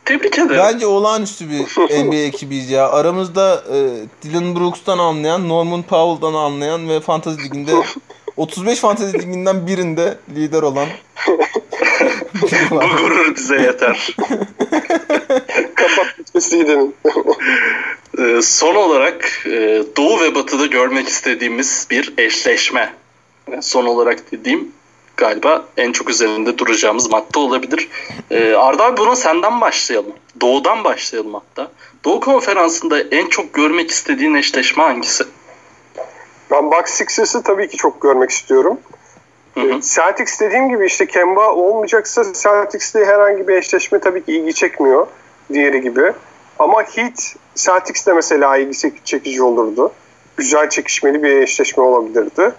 [0.05, 0.63] Tebrik ederim.
[0.65, 1.59] Bence olağanüstü bir
[2.05, 2.91] NBA ekibiyiz ya.
[2.91, 3.79] Aramızda e,
[4.23, 7.73] Dylan Brooks'tan anlayan, Norman Powell'dan anlayan ve Fantasy Ligi'nde
[8.37, 10.89] 35 Fantasy Ligi'nden birinde lider olan
[12.71, 14.17] Bu gurur bize yeter.
[16.41, 16.95] Bitmesiydin.
[18.19, 22.93] Ee, son olarak e, Doğu ve Batı'da görmek istediğimiz bir eşleşme.
[23.61, 24.73] Son olarak dediğim
[25.17, 27.89] galiba en çok üzerinde duracağımız madde olabilir.
[28.31, 30.13] Ee, Arda abi buna senden başlayalım.
[30.41, 31.71] Doğu'dan başlayalım hatta.
[32.05, 35.25] Doğu konferansında en çok görmek istediğin eşleşme hangisi?
[36.51, 38.79] Ben Bucks Sixers'ı tabii ki çok görmek istiyorum.
[39.55, 39.81] Hı hı.
[39.81, 45.07] Celtics dediğim gibi işte Kemba olmayacaksa Celtics'te herhangi bir eşleşme tabii ki ilgi çekmiyor
[45.53, 46.13] diğeri gibi.
[46.61, 49.93] Ama Heat Celtics'te mesela ilgi çekici olurdu.
[50.37, 52.53] Güzel çekişmeli bir eşleşme olabilirdi.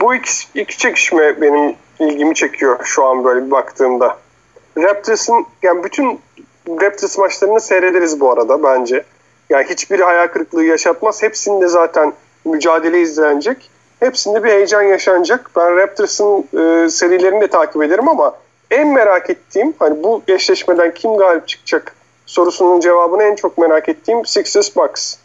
[0.00, 4.18] Bu iki, iki çekişme benim ilgimi çekiyor şu an böyle bir baktığımda.
[4.78, 6.20] Raptors'ın yani bütün
[6.68, 9.04] Raptors maçlarını seyrederiz bu arada bence.
[9.50, 11.22] Yani hiçbiri hayal kırıklığı yaşatmaz.
[11.22, 12.12] Hepsinde zaten
[12.44, 13.70] mücadele izlenecek.
[14.00, 15.50] Hepsinde bir heyecan yaşanacak.
[15.56, 18.36] Ben Raptors'ın e, serilerini de takip ederim ama
[18.70, 21.96] en merak ettiğim hani bu eşleşmeden kim galip çıkacak
[22.26, 25.16] sorusunun cevabını en çok merak ettiğim Sixers Bucks.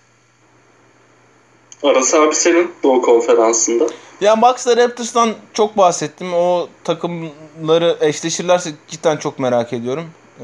[1.84, 3.88] Aras abi senin Doğu Konferansı'nda.
[4.22, 6.34] Ya Bucks'la Raptors'tan çok bahsettim.
[6.34, 10.06] O takımları eşleşirlerse cidden çok merak ediyorum.
[10.40, 10.44] Ee,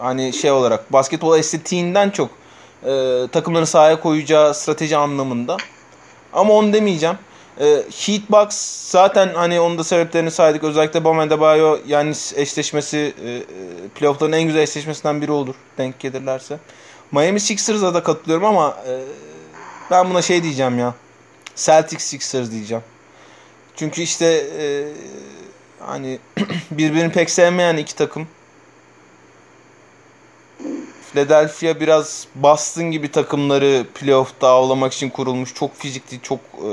[0.00, 2.28] hani şey olarak basketbol estetiğinden çok
[2.86, 5.56] e, takımları sahaya koyacağı strateji anlamında.
[6.32, 7.16] Ama onu demeyeceğim.
[7.60, 10.64] E, Heat Bucks zaten hani onun da sebeplerini saydık.
[10.64, 13.42] Özellikle Bam Adebayo yani eşleşmesi e,
[13.88, 16.58] playoff'ların en güzel eşleşmesinden biri olur denk gelirlerse.
[17.12, 19.00] Miami Sixers'a da katılıyorum ama e,
[19.90, 20.94] ben buna şey diyeceğim ya.
[21.56, 22.82] Celtics Sixers diyeceğim.
[23.76, 24.26] Çünkü işte
[24.60, 24.88] e,
[25.78, 26.18] hani
[26.70, 28.28] birbirini pek sevmeyen iki takım.
[31.14, 35.54] Philadelphia biraz Boston gibi takımları playoff'ta avlamak için kurulmuş.
[35.54, 36.70] Çok fizikli, çok e,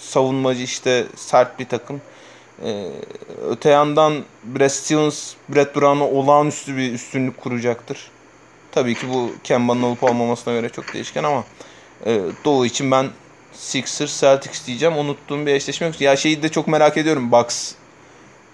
[0.00, 2.00] savunmacı işte sert bir takım.
[2.64, 2.88] E,
[3.48, 8.10] öte yandan Brad Stevens, Brett Brown'a olağanüstü bir üstünlük kuracaktır.
[8.72, 11.44] Tabii ki bu Kemba'nın olup olmamasına göre çok değişken ama
[12.06, 13.06] e, Doğu için ben
[13.52, 14.96] Sixers, Celtics diyeceğim.
[14.96, 16.00] Unuttuğum bir eşleşme yok.
[16.00, 17.32] Ya şeyi de çok merak ediyorum.
[17.32, 17.72] Bucks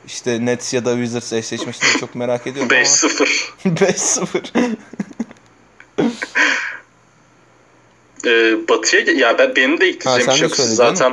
[0.09, 3.51] işte Nets ya da Wizards eşleşmesini çok merak ediyorum 5-0.
[3.65, 4.77] 5-0.
[8.27, 10.57] Ee, batı'ya ya ben benim de ekleyeceğim bir şey yok.
[10.57, 11.13] Siz zaten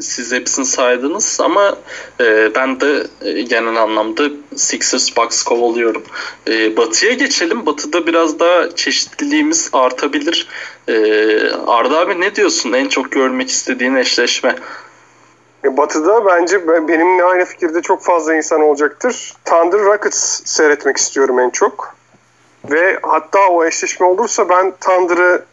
[0.00, 1.76] siz hepsini saydınız ama
[2.20, 6.02] e, ben de e, genel anlamda Sixers Bucks kovalıyorum.
[6.48, 7.66] E, batı'ya geçelim.
[7.66, 10.48] Batı'da biraz daha çeşitliliğimiz artabilir.
[10.88, 10.94] E,
[11.66, 12.72] Arda abi ne diyorsun?
[12.72, 14.56] En çok görmek istediğin eşleşme.
[15.64, 19.34] E, Batı'da bence be- benimle aynı fikirde çok fazla insan olacaktır.
[19.44, 21.94] Thunder Rockets seyretmek istiyorum en çok.
[22.70, 25.44] Ve hatta o eşleşme olursa ben Thunder'ı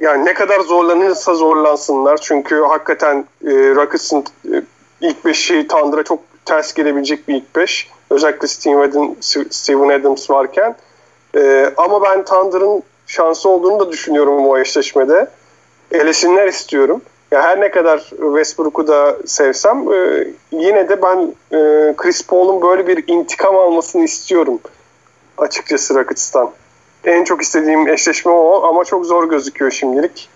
[0.00, 2.16] yani ne kadar zorlanırsa zorlansınlar.
[2.16, 4.62] Çünkü hakikaten e, Rockets'ın e,
[5.00, 7.90] ilk beşi Thunder'a çok ters gelebilecek bir ilk beş.
[8.10, 8.48] Özellikle
[9.50, 10.76] Steven Adams, varken.
[11.36, 15.30] E, ama ben Thunder'ın şansı olduğunu da düşünüyorum o eşleşmede.
[15.92, 17.02] Elesinler istiyorum.
[17.30, 22.86] Ya her ne kadar Westbrook'u da sevsem e, yine de ben e, Chris Paul'un böyle
[22.86, 24.60] bir intikam almasını istiyorum
[25.38, 26.50] açıkçası Rockets'tan.
[27.04, 30.28] En çok istediğim eşleşme o ama çok zor gözüküyor şimdilik.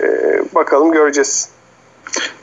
[0.00, 0.06] E,
[0.54, 1.48] bakalım göreceğiz.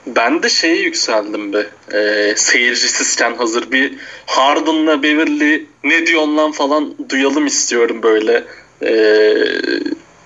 [0.07, 1.65] Ben de şeye yükseldim be.
[1.97, 8.43] E, seyircisizken hazır bir Harden'la Beverly ne diyorsun lan falan duyalım istiyorum böyle
[8.81, 8.91] e,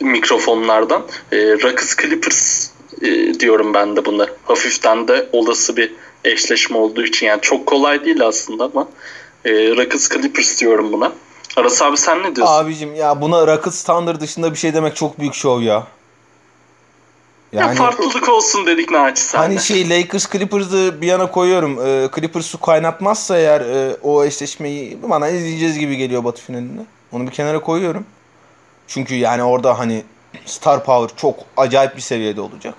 [0.01, 1.03] mikrofonlardan.
[1.31, 2.70] E, Rockets Clippers
[3.01, 4.27] e, diyorum ben de buna.
[4.43, 5.93] Hafiften de olası bir
[6.25, 7.27] eşleşme olduğu için.
[7.27, 8.87] Yani çok kolay değil aslında ama
[9.45, 11.11] e, Rockets Clippers diyorum buna.
[11.55, 12.53] Aras abi sen ne diyorsun?
[12.53, 15.87] Abicim ya buna Rockets standart dışında bir şey demek çok büyük şov ya.
[17.53, 19.45] ya farklılık olsun dedik naçizane.
[19.45, 21.79] Hani şey Lakers Clippers'ı bir yana koyuyorum.
[21.87, 26.81] Ee, Clippers su kaynatmazsa eğer e, o eşleşmeyi bana izleyeceğiz gibi geliyor Batı finalinde.
[27.11, 28.05] Onu bir kenara koyuyorum.
[28.87, 30.03] Çünkü yani orada hani
[30.45, 32.75] star power çok acayip bir seviyede olacak.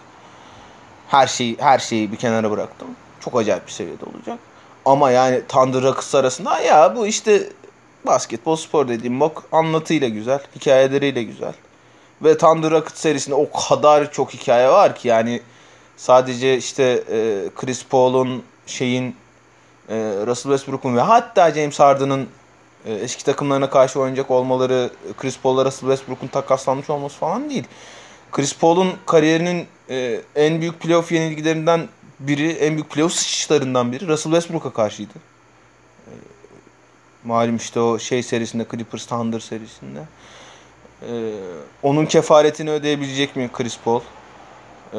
[1.13, 2.89] Her şeyi her şeyi bir kenara bıraktım.
[3.21, 4.39] Çok acayip bir seviyede olacak.
[4.85, 7.49] Ama yani Thunder Rockets arasında ya bu işte
[8.07, 11.53] basketbol spor dediğim bak anlatıyla güzel, hikayeleriyle güzel.
[12.23, 15.41] Ve Thunder Rockets serisinde o kadar çok hikaye var ki yani
[15.97, 19.17] sadece işte e, Chris Paul'un şeyin
[19.89, 19.95] e,
[20.27, 22.29] Russell Westbrook'un ve hatta James Harden'ın
[22.87, 27.65] e, eski takımlarına karşı oynayacak olmaları Chris Paul'la Russell Westbrook'un takaslanmış olması falan değil.
[28.33, 31.89] Chris Paul'un kariyerinin e, en büyük playoff yenilgilerinden
[32.21, 35.13] biri, en büyük playoff sıçışlarından biri Russell Westbrook'a karşıydı.
[36.07, 36.13] E,
[37.25, 40.01] malum işte o şey serisinde Clippers Thunder serisinde.
[41.09, 41.33] Ee,
[41.83, 44.01] onun kefaretini ödeyebilecek mi Chris Paul?
[44.95, 44.99] Ee,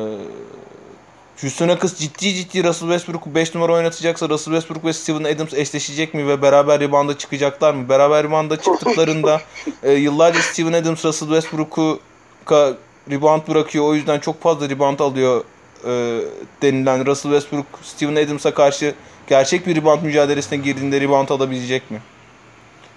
[1.42, 6.14] Houston Rockets ciddi ciddi Russell Westbrook'u 5 numara oynatacaksa Russell Westbrook ve Steven Adams eşleşecek
[6.14, 7.90] mi ve beraber rebound'a çıkacaklar mı?
[7.90, 9.42] Beraber rebound'a çıktıklarında
[9.84, 12.00] e, yıllarca Steven Adams Russell Westbrook'u
[12.46, 12.76] ka-
[13.12, 13.86] rebound bırakıyor.
[13.86, 15.44] O yüzden çok fazla rebound alıyor
[15.86, 16.22] e,
[16.62, 18.94] denilen Russell Westbrook Steven Adams'a karşı
[19.28, 22.02] gerçek bir rebound mücadelesine girdiğinde rebound alabilecek mi?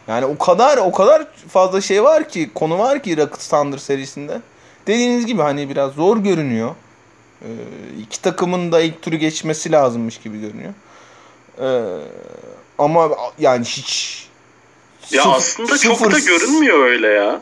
[0.09, 4.41] Yani o kadar o kadar fazla şey var ki konu var ki Rockets Thunder serisinde.
[4.87, 6.75] Dediğiniz gibi hani biraz zor görünüyor.
[7.43, 7.47] Ee,
[8.01, 10.73] iki takımın da ilk turu geçmesi lazımmış gibi görünüyor.
[11.61, 11.83] Ee,
[12.79, 14.27] ama yani hiç
[15.11, 17.41] Ya sıf- aslında çok sıfır- da görünmüyor öyle ya.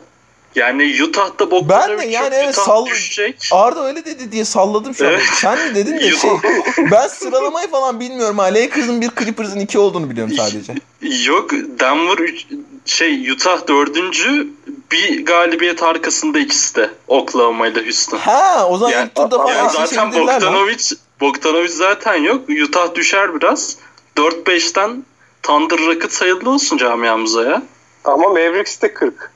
[0.55, 3.49] Yani Utah'da Bogdanovic Ben de yani evet, Utah sall- düşecek.
[3.51, 5.11] Arda öyle dedi diye salladım şu an.
[5.11, 5.23] Evet.
[5.33, 6.29] Sen mi dedin de şey.
[6.91, 8.43] ben sıralamayı falan bilmiyorum ha.
[8.45, 10.73] Lakers'ın bir Clippers'ın iki olduğunu biliyorum sadece.
[11.25, 12.45] Yok Denver üç-
[12.85, 14.47] şey Utah dördüncü
[14.91, 18.17] bir galibiyet arkasında ikisi de Oklahoma ile Houston.
[18.17, 20.13] Ha o zaman Yani- ilk turda falan Yani zaten.
[20.13, 20.83] Bogdanovic
[21.21, 22.49] Bogdanovic zaten yok.
[22.63, 23.75] Utah düşer biraz.
[24.17, 25.03] 4-5'ten
[25.43, 27.61] Thunder Rockets sayılı olsun camiamıza ya.
[28.03, 29.31] Ama Mavericks de 40.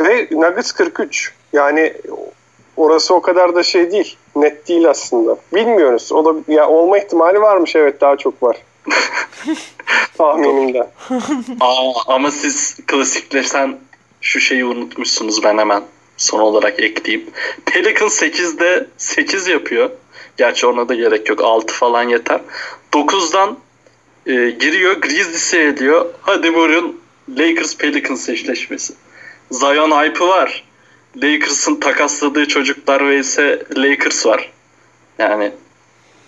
[0.00, 1.32] Ve Nuggets 43.
[1.52, 1.94] Yani
[2.76, 4.16] orası o kadar da şey değil.
[4.36, 5.36] Net değil aslında.
[5.54, 6.12] Bilmiyoruz.
[6.12, 8.56] O da ya olma ihtimali varmış evet daha çok var.
[10.18, 10.86] Tahminimden.
[11.60, 13.78] Aa, ama siz klasikleşen
[14.20, 15.82] şu şeyi unutmuşsunuz ben hemen
[16.16, 17.30] son olarak ekleyeyim.
[17.66, 19.90] Pelicans 8'de 8 yapıyor.
[20.36, 21.40] Gerçi ona da gerek yok.
[21.40, 22.40] 6 falan yeter.
[22.92, 23.58] 9'dan
[24.26, 24.96] e, giriyor.
[24.96, 26.06] Grizzlies'e ediyor.
[26.20, 28.94] Hadi buyurun Lakers Pelicans eşleşmesi.
[29.50, 30.64] Zion hype'ı var.
[31.16, 34.52] Lakers'ın takasladığı çocuklar ve ise Lakers var.
[35.18, 35.52] Yani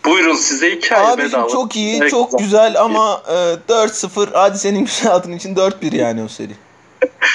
[0.05, 1.49] buyurun size hikaye Abicim bedava.
[1.49, 6.29] çok iyi, Evet, çok güzel ama e, 4-0 hadi senin güzel için 4-1 yani o
[6.29, 6.53] seri.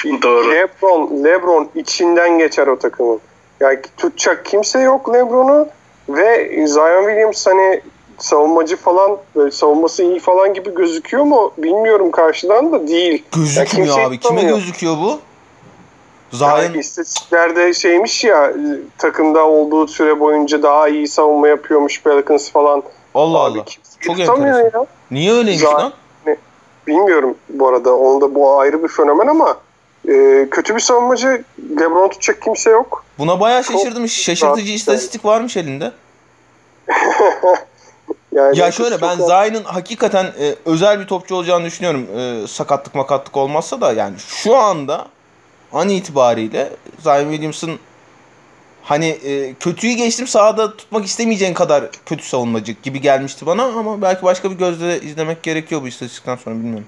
[0.22, 0.50] Doğru.
[0.50, 3.20] Lebron, Lebron içinden geçer o takımın.
[3.60, 5.68] Yani tutacak kimse yok Lebron'u
[6.08, 7.80] ve Zion Williams hani
[8.18, 13.24] savunmacı falan böyle savunması iyi falan gibi gözüküyor mu bilmiyorum karşıdan da değil.
[13.36, 14.20] Gözükmüyor kimse abi.
[14.20, 15.20] Kime gözüküyor bu?
[16.32, 18.52] Yani Zion istatistiklerde şeymiş ya
[18.98, 22.82] takımda olduğu süre boyunca daha iyi savunma yapıyormuş Pelicans falan.
[23.14, 23.64] Allah Abi Allah.
[24.00, 24.46] Çok enteresan.
[24.46, 24.86] ya.
[25.10, 25.92] Niye öyleymiş Zion- lan?
[26.86, 27.96] Bilmiyorum bu arada.
[27.96, 29.56] Onun da bu ayrı bir fenomen ama
[30.08, 31.44] e, kötü bir savunmacı
[31.80, 33.04] Lebron tutacak kimse yok.
[33.18, 34.08] Buna bayağı Çok şaşırdım.
[34.08, 35.92] Şaşırtıcı rahat istatistik varmış elinde.
[38.32, 42.06] Yani Ya şöyle ben çok- Zion'ın hakikaten e, özel bir topçu olacağını düşünüyorum.
[42.18, 45.06] E, sakatlık makatlık olmazsa da yani şu anda
[45.72, 47.78] an itibariyle Zion Williams'ın
[48.82, 54.22] hani e, kötüyü geçtim sahada tutmak istemeyeceğin kadar kötü savunmacı gibi gelmişti bana ama belki
[54.22, 56.86] başka bir gözle izlemek gerekiyor bu istatistikten sonra bilmiyorum.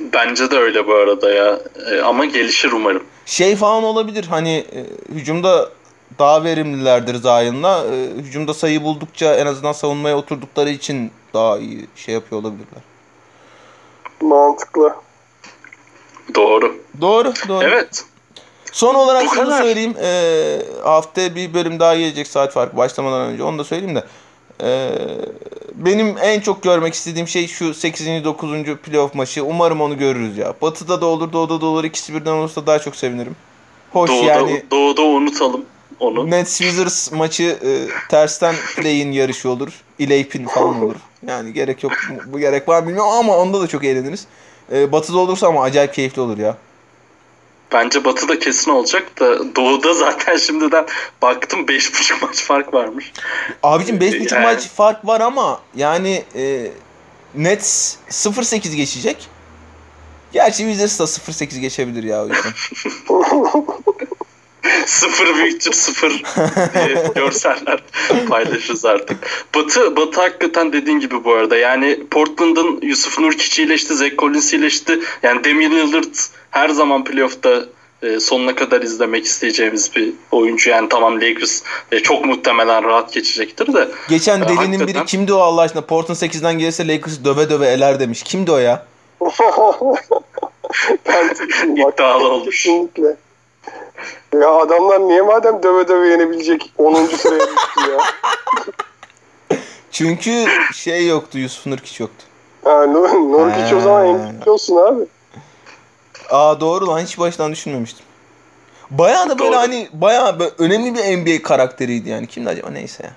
[0.00, 1.60] Bence de öyle bu arada ya.
[1.90, 3.04] E, ama gelişir umarım.
[3.26, 5.70] Şey falan olabilir hani e, hücumda
[6.18, 7.84] daha verimlilerdir Zion'la.
[7.86, 12.82] E, hücumda sayı buldukça en azından savunmaya oturdukları için daha iyi şey yapıyor olabilirler.
[14.20, 14.94] mantıklı.
[16.34, 16.76] Doğru.
[17.00, 17.64] Doğru, doğru.
[17.64, 18.04] Evet.
[18.72, 19.62] Son olarak Bu şunu kadar.
[19.62, 19.94] söyleyeyim.
[20.02, 23.42] Ee, haftaya bir bölüm daha gelecek saat farkı başlamadan önce.
[23.42, 24.04] Onu da söyleyeyim de.
[24.62, 24.90] Ee,
[25.74, 28.24] benim en çok görmek istediğim şey şu 8.
[28.24, 28.50] 9.
[28.76, 29.44] playoff maçı.
[29.44, 30.54] Umarım onu görürüz ya.
[30.62, 31.84] Batı'da da olur, Doğu'da da olur.
[31.84, 33.36] İkisi birden olursa daha çok sevinirim.
[33.92, 35.64] Hoş Doğuda, yani doğuda unutalım
[36.00, 36.30] onu.
[36.30, 37.70] Nets Wizards maçı e,
[38.08, 39.68] tersten play'in yarışı olur.
[39.98, 40.96] Ileip'in falan olur.
[41.26, 41.92] Yani gerek yok.
[42.26, 44.26] Bu gerek var bilmiyorum ama onda da çok eğleniriz.
[44.72, 46.56] Ee, batı'da olursa ama acayip keyifli olur ya.
[47.72, 50.86] Bence Batı'da kesin olacak da Doğu'da zaten şimdiden
[51.22, 53.12] baktım 5.5 maç fark varmış.
[53.62, 56.70] Abicim 5.5 Yani- maç fark var ama yani e,
[57.34, 59.28] Nets 0-8 geçecek.
[60.32, 62.52] Gerçi Wizards da 0-8 geçebilir ya o yüzden.
[64.86, 66.22] sıfır büyüktür sıfır
[66.74, 67.82] diye görseller
[68.28, 69.16] paylaşırız artık.
[69.54, 71.56] Batı, Batı hakikaten dediğin gibi bu arada.
[71.56, 75.00] Yani Portland'ın Yusuf Nurkic iyileşti, Zach Collins iyileşti.
[75.22, 76.14] Yani Damian Lillard
[76.50, 77.64] her zaman playoff'ta
[78.02, 80.70] e, sonuna kadar izlemek isteyeceğimiz bir oyuncu.
[80.70, 83.88] Yani tamam Lakers e, çok muhtemelen rahat geçecektir de.
[84.08, 85.06] Geçen Ya, delinin biri hakikaten.
[85.06, 85.82] kimdi o Allah aşkına?
[85.82, 88.22] Portland 8'den gelirse Lakers döve döve eler demiş.
[88.22, 88.86] Kimdi o ya?
[91.08, 91.30] ben
[91.76, 92.62] İddialı olmuş.
[92.62, 93.16] Kesinlikle.
[94.40, 97.06] Ya adamlar niye madem döve döve yenebilecek 10.
[97.06, 97.98] sıraya düştü ya.
[99.90, 102.24] Çünkü şey yoktu Yusuf Nurkic yoktu.
[102.64, 104.06] Ha, Nur, Nurkic o zaman.
[104.08, 105.02] MVP olsun abi.
[106.30, 108.04] Aa doğru lan hiç baştan düşünmemiştim.
[108.90, 109.58] Bayağı da böyle Doğru.
[109.60, 112.26] hani bayağı böyle önemli bir NBA karakteriydi yani.
[112.26, 113.12] Kimdi acaba neyse ya.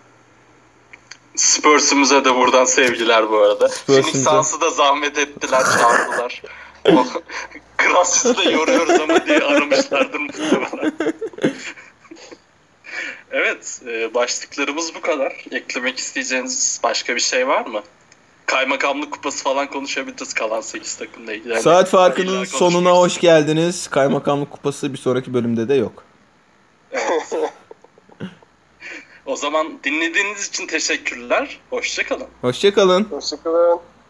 [1.36, 3.68] Spurs'umuza da buradan sevgiler bu arada.
[3.68, 4.24] Phoenix.
[4.24, 6.42] Suns'ı da zahmet ettiler, çağırdılar.
[7.78, 10.94] Grassis'i de yoruyoruz ama diye aramışlardır muhtemelen.
[13.32, 15.46] evet, e, başlıklarımız bu kadar.
[15.52, 17.82] Eklemek isteyeceğiniz başka bir şey var mı?
[18.46, 21.54] Kaymakamlık kupası falan konuşabiliriz kalan 8 takımla ilgili.
[21.54, 23.88] Yani Saat farkının sonuna hoş geldiniz.
[23.88, 26.04] Kaymakamlık kupası bir sonraki bölümde de yok.
[29.26, 31.60] O zaman dinlediğiniz için teşekkürler.
[31.70, 32.28] Hoşçakalın.
[32.42, 33.04] Hoşçakalın.
[33.04, 33.80] Hoşçakalın.